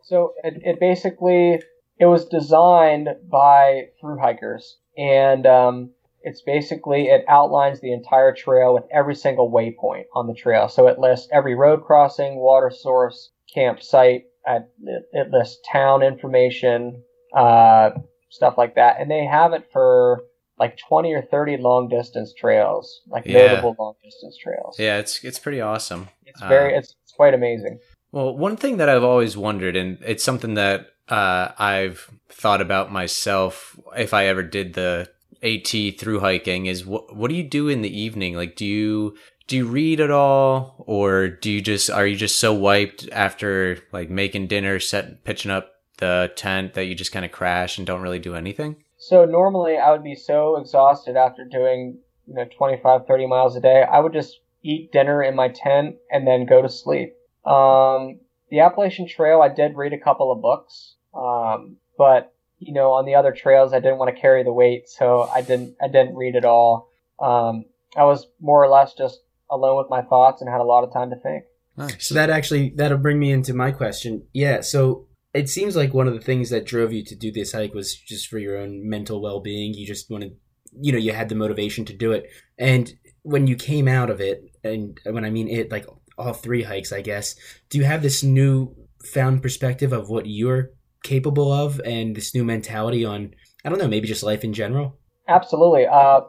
[0.02, 1.62] So it, it basically
[2.00, 5.92] it was designed by through hikers, and um,
[6.24, 10.68] it's basically it outlines the entire trail with every single waypoint on the trail.
[10.68, 14.24] So it lists every road crossing, water source, campsite.
[14.48, 14.70] At,
[15.14, 17.04] it lists town information,
[17.38, 17.92] uh,
[18.30, 20.22] stuff like that, and they have it for
[20.58, 23.48] like 20 or 30 long distance trails, like Yeah.
[23.48, 24.76] notable long distance trails.
[24.78, 26.10] Yeah, it's it's pretty awesome.
[26.26, 27.80] It's very, Uh, it's, it's quite amazing.
[28.12, 32.92] Well, one thing that I've always wondered, and it's something that uh, I've thought about
[32.92, 35.10] myself if I ever did the
[35.42, 38.36] AT through hiking, is what what do you do in the evening?
[38.36, 39.16] Like, do you
[39.48, 43.80] do you read at all, or do you just are you just so wiped after
[43.92, 47.88] like making dinner, set pitching up the tent that you just kind of crash and
[47.88, 48.78] don't really do anything?
[48.98, 53.62] So normally I would be so exhausted after doing, you know, 25, 30 miles a
[53.62, 53.84] day.
[53.84, 57.16] I would just eat dinner in my tent and then go to sleep.
[57.46, 58.20] Um,
[58.50, 60.96] the Appalachian Trail, I did read a couple of books.
[61.14, 64.90] Um, but you know, on the other trails, I didn't want to carry the weight,
[64.90, 66.90] so I didn't, I didn't read at all.
[67.20, 70.84] Um, I was more or less just alone with my thoughts and had a lot
[70.84, 71.46] of time to think.
[71.78, 72.08] Nice.
[72.08, 74.24] So that actually that'll bring me into my question.
[74.34, 77.52] Yeah, so it seems like one of the things that drove you to do this
[77.52, 79.74] hike was just for your own mental well-being.
[79.74, 80.38] You just wanted
[80.74, 82.30] you know, you had the motivation to do it.
[82.58, 85.86] And when you came out of it and when I mean it like
[86.18, 87.36] all three hikes, I guess,
[87.70, 90.72] do you have this new found perspective of what you're
[91.04, 93.34] capable of and this new mentality on
[93.66, 94.98] I don't know, maybe just life in general?
[95.28, 95.86] Absolutely.
[95.86, 96.22] Uh,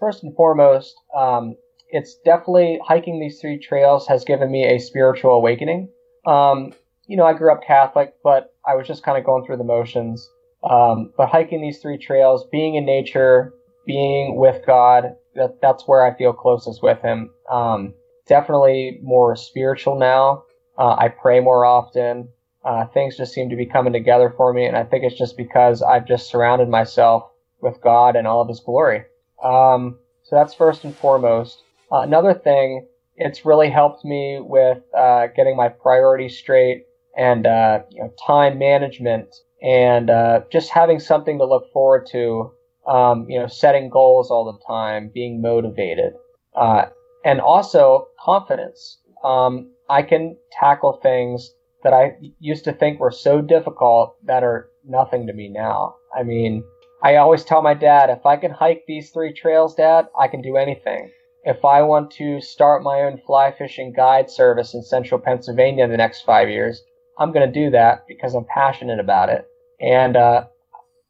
[0.00, 1.54] first and foremost, um,
[1.90, 5.90] it's definitely hiking these three trails has given me a spiritual awakening.
[6.26, 6.72] Um,
[7.08, 9.64] you know, I grew up Catholic, but I was just kind of going through the
[9.64, 10.28] motions.
[10.68, 13.52] Um, but hiking these three trails, being in nature,
[13.86, 17.30] being with God, that, that's where I feel closest with Him.
[17.50, 17.94] Um,
[18.26, 20.44] definitely more spiritual now.
[20.76, 22.28] Uh, I pray more often.
[22.64, 25.36] Uh, things just seem to be coming together for me, and I think it's just
[25.36, 27.30] because I've just surrounded myself
[27.62, 29.04] with God and all of His glory.
[29.42, 31.62] Um, so that's first and foremost.
[31.90, 32.86] Uh, another thing,
[33.16, 36.84] it's really helped me with uh, getting my priorities straight
[37.18, 42.52] and uh, you know, time management and uh, just having something to look forward to.
[42.86, 46.14] Um, you know, setting goals all the time, being motivated,
[46.56, 46.86] uh,
[47.22, 48.98] and also confidence.
[49.22, 51.52] Um, I can tackle things
[51.82, 55.96] that I used to think were so difficult that are nothing to me now.
[56.16, 56.64] I mean,
[57.02, 60.40] I always tell my dad, if I can hike these three trails, dad, I can
[60.40, 61.10] do anything.
[61.44, 65.90] If I want to start my own fly fishing guide service in central Pennsylvania in
[65.90, 66.82] the next five years,
[67.18, 69.44] I'm going to do that because I'm passionate about it.
[69.80, 70.44] And, uh,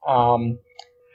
[0.06, 0.59] um,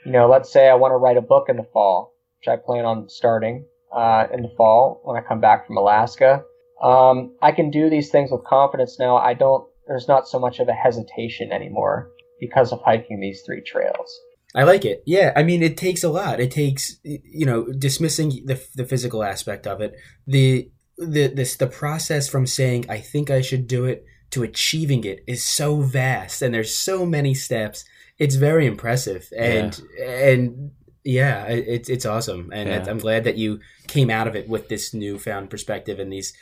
[0.04, 2.56] you know, let's say I want to write a book in the fall, which I
[2.56, 3.64] plan on starting,
[3.94, 6.42] uh, in the fall when I come back from Alaska.
[6.82, 9.16] Um, I can do these things with confidence now.
[9.16, 13.62] I don't, there's not so much of a hesitation anymore because of hiking these three
[13.62, 14.20] trails.
[14.54, 15.02] I like it.
[15.04, 16.38] Yeah, I mean, it takes a lot.
[16.38, 19.94] It takes you know dismissing the the physical aspect of it,
[20.26, 25.04] the the this the process from saying I think I should do it to achieving
[25.04, 27.84] it is so vast, and there's so many steps.
[28.18, 30.72] It's very impressive, and and
[31.04, 32.84] yeah, it's it's awesome, and Yeah.
[32.88, 36.32] I'm glad that you came out of it with this newfound perspective and these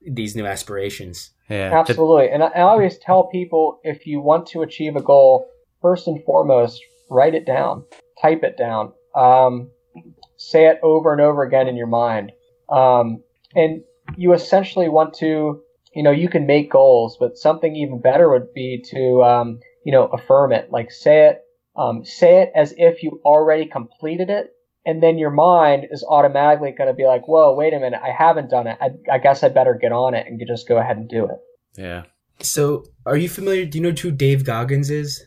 [0.00, 1.30] these new aspirations.
[1.50, 1.78] Yeah.
[1.78, 2.30] Absolutely.
[2.30, 5.48] And I, I always tell people if you want to achieve a goal,
[5.82, 7.84] first and foremost, write it down,
[8.20, 9.70] type it down, um,
[10.36, 12.32] say it over and over again in your mind.
[12.68, 13.22] Um,
[13.54, 13.82] and
[14.16, 15.62] you essentially want to,
[15.98, 19.90] you know, you can make goals, but something even better would be to, um, you
[19.90, 20.70] know, affirm it.
[20.70, 21.40] Like say it,
[21.76, 24.52] um, say it as if you already completed it.
[24.86, 28.12] And then your mind is automatically going to be like, whoa, wait a minute, I
[28.16, 28.78] haven't done it.
[28.80, 31.38] I, I guess I better get on it and just go ahead and do it.
[31.76, 32.04] yeah.
[32.40, 33.64] So, are you familiar?
[33.64, 35.26] Do you know who Dave Goggins is?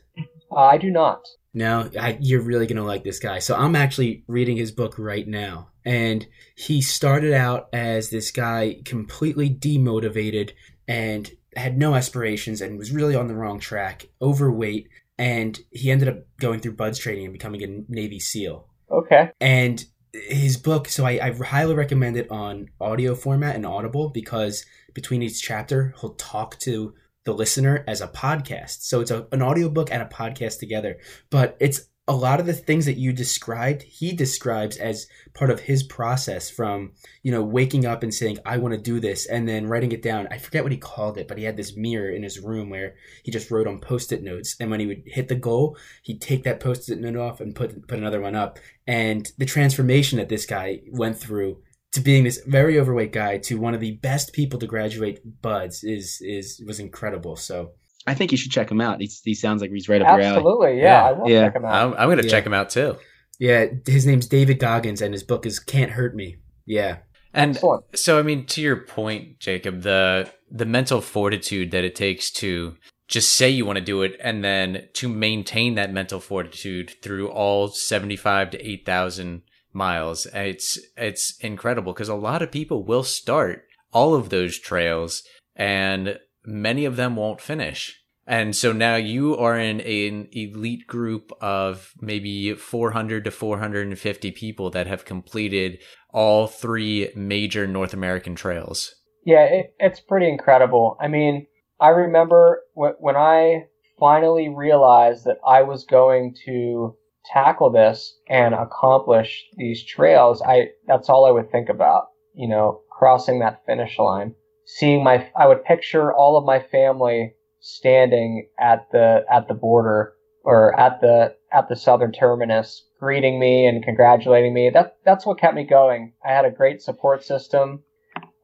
[0.50, 1.20] Uh, I do not.
[1.54, 3.40] No, I, you're really gonna like this guy.
[3.40, 8.82] So I'm actually reading his book right now, and he started out as this guy
[8.86, 10.52] completely demotivated
[10.88, 16.08] and had no aspirations and was really on the wrong track, overweight, and he ended
[16.08, 18.68] up going through BUD/S training and becoming a Navy SEAL.
[18.90, 19.32] Okay.
[19.40, 24.66] And his book, so I, I highly recommend it on audio format and Audible because
[24.94, 28.82] between each chapter, he'll talk to the listener as a podcast.
[28.82, 30.98] So it's a, an audiobook and a podcast together.
[31.30, 35.62] But it's a lot of the things that you described, he describes as part of
[35.62, 39.48] his process from, you know, waking up and saying, I want to do this, and
[39.48, 40.28] then writing it down.
[40.32, 42.96] I forget what he called it, but he had this mirror in his room where
[43.24, 44.56] he just wrote on post it notes.
[44.60, 47.56] And when he would hit the goal, he'd take that post it note off and
[47.56, 48.58] put, put another one up.
[48.88, 53.60] And the transformation that this guy went through to being this very overweight guy to
[53.60, 57.36] one of the best people to graduate BUD/S is is was incredible.
[57.36, 57.74] So
[58.08, 59.00] I think you should check him out.
[59.02, 60.38] He's, he sounds like he's right up your alley.
[60.38, 60.78] Absolutely.
[60.78, 61.44] Yeah, Yeah, I will yeah.
[61.44, 61.74] check them out.
[61.74, 62.30] I'm, I'm going to Yeah.
[62.32, 62.98] check him out too.
[63.40, 66.38] Yeah, his name's David Goggins, and his book is Can't Hurt Me.
[66.66, 66.98] Yeah.
[67.34, 67.86] And Excellent.
[67.98, 72.76] so, I mean, to your point, Jacob, the the mental fortitude that it takes to
[73.08, 77.30] just say you want to do it, and then to maintain that mental fortitude through
[77.30, 79.44] all seventy five to eight thousand
[79.74, 85.24] miles, it's it's incredible because a lot of people will start all of those trails,
[85.56, 87.98] and many of them won't finish.
[88.28, 94.70] And so now you are in an elite group of maybe 400 to 450 people
[94.70, 95.80] that have completed
[96.14, 98.96] all three major North American trails.
[99.26, 100.98] Yeah, it, it's pretty incredible.
[101.02, 101.48] I mean,
[101.80, 103.66] I remember w- when I
[104.00, 110.42] finally realized that I was going to tackle this and accomplish these trails.
[110.42, 112.08] I that's all I would think about.
[112.34, 114.34] You know, crossing that finish line,
[114.78, 115.30] seeing my.
[115.36, 120.14] I would picture all of my family standing at the at the border
[120.44, 124.70] or at the at the southern terminus greeting me and congratulating me.
[124.74, 126.14] That that's what kept me going.
[126.26, 127.84] I had a great support system.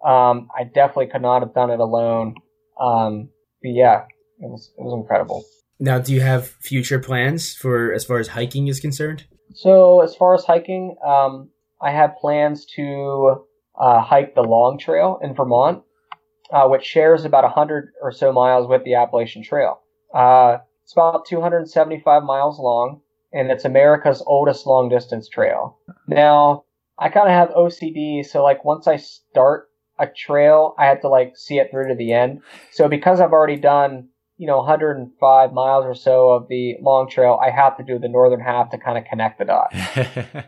[0.06, 2.36] Um, i definitely could not have done it alone.
[2.80, 3.30] Um,
[3.62, 4.04] but yeah
[4.40, 5.44] it was it was incredible.
[5.80, 9.28] Now, do you have future plans for as far as hiking is concerned?
[9.54, 11.50] so as far as hiking um,
[11.82, 13.46] i have plans to
[13.80, 15.84] uh, hike the long trail in vermont
[16.52, 19.80] uh, which shares about 100 or so miles with the Appalachian Trail.
[20.14, 23.02] Uh, it's about 275 miles long,
[23.34, 25.78] and it's America's oldest long distance trail.
[26.08, 26.64] Now,
[26.98, 29.70] I kind of have OCD, so like once I start
[30.00, 32.42] a trail, I have to like see it through to the end.
[32.72, 37.40] So because I've already done, you know, 105 miles or so of the long trail,
[37.44, 39.76] I have to do the northern half to kind of connect the dots.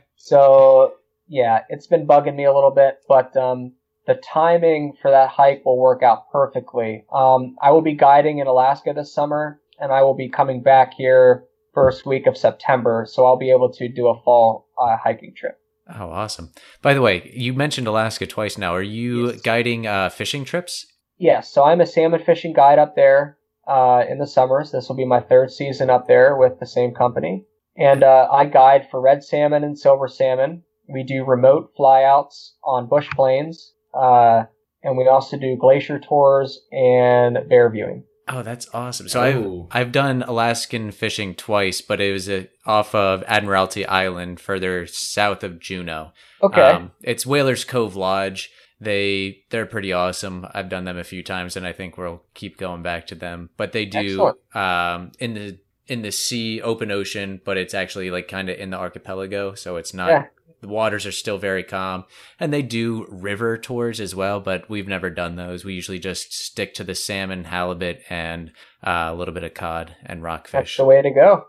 [0.19, 0.93] So
[1.27, 3.71] yeah, it's been bugging me a little bit, but um,
[4.09, 7.05] the timing for that hike will work out perfectly.
[7.13, 10.93] Um, I will be guiding in Alaska this summer, and I will be coming back
[10.95, 15.33] here first week of September, so I'll be able to do a fall uh, hiking
[15.37, 15.59] trip.
[15.97, 16.51] oh, awesome.
[16.81, 18.73] By the way, you mentioned Alaska twice now.
[18.73, 19.41] Are you Yes.
[19.41, 20.85] guiding uh, fishing trips?
[21.17, 23.37] Yes, so I'm a salmon fishing guide up there
[23.67, 24.71] uh, in the summers.
[24.71, 27.45] This will be my third season up there with the same company.
[27.77, 30.63] And uh, I guide for red salmon and silver salmon.
[30.91, 33.73] We do remote flyouts on bush planes.
[33.93, 34.43] Uh,
[34.83, 38.03] and we also do glacier tours and bear viewing.
[38.31, 39.09] Oh, that's awesome.
[39.09, 39.67] So Oh.
[39.71, 44.85] I've I've done Alaskan fishing twice, but it was uh off of Admiralty Island, further
[44.85, 46.11] south of Juneau.
[46.43, 46.61] Okay.
[46.61, 48.51] Um, it's Whalers Cove Lodge.
[48.79, 50.45] They they're pretty awesome.
[50.53, 53.49] I've done them a few times, and I think we'll keep going back to them.
[53.57, 58.27] But they do um, in the in the sea, open ocean, but it's actually like
[58.27, 60.09] kind of in the archipelago, so it's not.
[60.09, 60.25] Yeah.
[60.61, 62.03] The waters are still very calm,
[62.39, 64.39] and they do river tours as well.
[64.39, 65.63] But we've never done those.
[65.63, 68.51] We usually just stick to the salmon, halibut, and
[68.83, 70.51] uh, a little bit of cod and rockfish.
[70.51, 71.45] That's the way to go.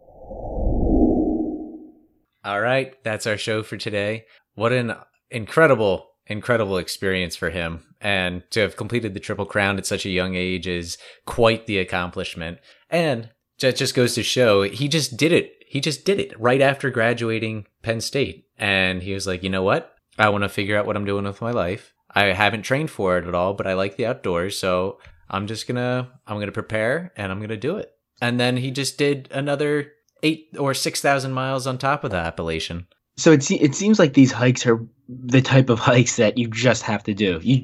[2.44, 2.94] All right.
[3.04, 4.24] That's our show for today.
[4.54, 4.94] What an
[5.30, 7.84] incredible, incredible experience for him.
[8.00, 11.78] And to have completed the Triple Crown at such a young age is quite the
[11.78, 12.58] accomplishment.
[12.90, 13.30] And
[13.60, 15.52] that just goes to show he just did it.
[15.68, 18.46] he just did it right after graduating Penn State.
[18.58, 19.94] And he was like, you know what?
[20.18, 21.94] I want to figure out what I'm doing with my life.
[22.10, 24.58] I haven't trained for it at all, but I like the outdoors.
[24.58, 24.98] So
[25.30, 27.90] I'm just gonna, I'm gonna prepare and I'm gonna do it.
[28.20, 29.92] And then he just did another
[30.22, 32.86] eight or 6,000 miles on top of the Appalachian.
[33.16, 36.48] So it, se- it seems like these hikes are the type of hikes that you
[36.48, 37.40] just have to do.
[37.42, 37.62] You,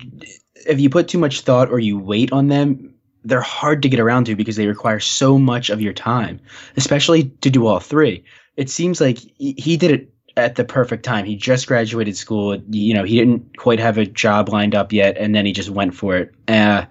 [0.66, 2.94] if you put too much thought or you wait on them,
[3.24, 6.40] they're hard to get around to because they require so much of your time,
[6.76, 8.24] especially to do all three.
[8.56, 11.24] It seems like he he did it at the perfect time.
[11.24, 12.56] He just graduated school.
[12.70, 15.70] You know, he didn't quite have a job lined up yet, and then he just
[15.70, 16.34] went for it.
[16.46, 16.84] Uh,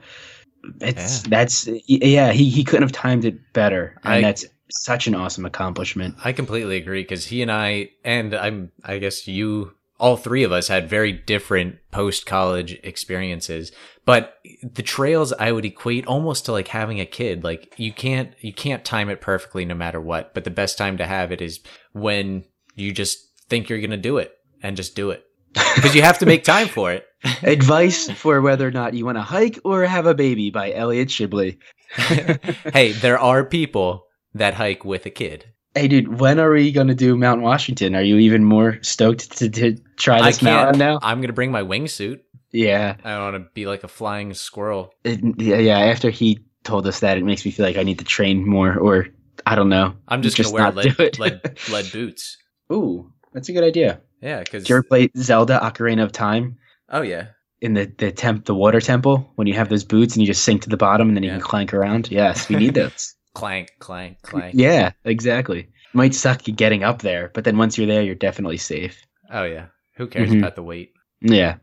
[0.81, 1.29] it's Yeah.
[1.29, 2.31] that's yeah.
[2.33, 6.15] He he couldn't have timed it better, and I- that's such an awesome accomplishment.
[6.23, 10.51] I completely agree because he and I, and I'm, I guess you, all three of
[10.51, 13.71] us had very different post college experiences.
[14.05, 17.43] But the trails I would equate almost to like having a kid.
[17.43, 20.33] Like you can't, you can't time it perfectly no matter what.
[20.33, 21.59] But the best time to have it is
[21.93, 22.45] when
[22.75, 25.25] you just think you're going to do it and just do it
[25.75, 27.05] because you have to make time for it.
[27.43, 31.09] Advice for whether or not you want to hike or have a baby by Elliot
[31.09, 31.57] Shibley.
[32.73, 34.06] hey, there are people
[34.37, 35.45] that hike with a kid.
[35.73, 37.95] Hey, dude, when are we going to do Mount Washington?
[37.95, 40.99] Are you even more stoked to, to try this mountain now?
[41.03, 42.21] I'm going to bring my wingsuit.
[42.51, 42.95] Yeah.
[43.03, 44.91] I want to be like a flying squirrel.
[45.03, 45.77] It, yeah, yeah.
[45.77, 48.75] After he told us that, it makes me feel like I need to train more,
[48.77, 49.07] or
[49.45, 49.95] I don't know.
[50.07, 52.37] I'm just, gonna wear lead, lead lead boots.
[52.71, 54.01] Ooh, that's a good idea.
[54.21, 56.57] Yeah, because Did you ever play Zelda: Ocarina of Time
[56.89, 57.27] oh yeah,
[57.61, 60.43] in the the temp the water temple when you have those boots and you just
[60.43, 62.11] sink to the bottom and then you can clank around?
[62.11, 63.15] Yes, we need those.
[63.37, 64.53] Clank, clank, clank.
[64.57, 65.69] yeah, exactly.
[65.93, 69.05] Might suck getting up there, but then once you're there, you're definitely safe.
[69.31, 69.67] Oh yeah.
[69.95, 70.39] Who cares Mhm.
[70.39, 70.91] about the weight?
[71.21, 71.55] Yeah.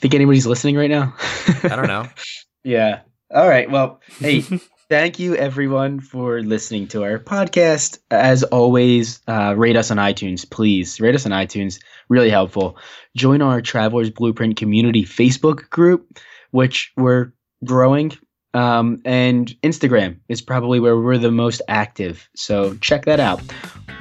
[0.00, 1.14] Think anybody's listening right now?
[1.62, 2.06] I don't know.
[2.64, 3.00] Yeah.
[3.32, 3.70] All right.
[3.70, 4.40] Well, hey,
[4.90, 7.98] thank you everyone for listening to our podcast.
[8.10, 11.00] As always, uh, rate us on iTunes, please.
[11.00, 11.80] Rate us on iTunes.
[12.08, 12.76] Really helpful.
[13.16, 16.18] Join our Travelers Blueprint community Facebook group,
[16.50, 17.32] which we're
[17.64, 18.12] growing.
[18.54, 22.28] Um, and Instagram is probably where we're the most active.
[22.34, 23.42] So check that out.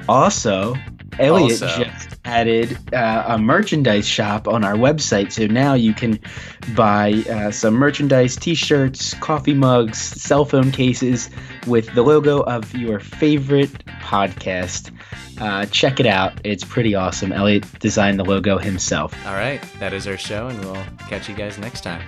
[0.08, 0.76] Also,
[1.20, 1.84] Elliot Also.
[1.84, 5.32] just added uh, a merchandise shop on our website.
[5.32, 6.20] So now you can
[6.76, 11.30] buy uh, some merchandise, t shirts, coffee mugs, cell phone cases
[11.66, 14.93] with the logo of your favorite podcast.
[15.39, 16.39] Uh, check it out.
[16.43, 17.32] It's pretty awesome.
[17.32, 19.14] Elliot designed the logo himself.
[19.28, 22.02] All right, that is our show, and we'll catch you guys next time.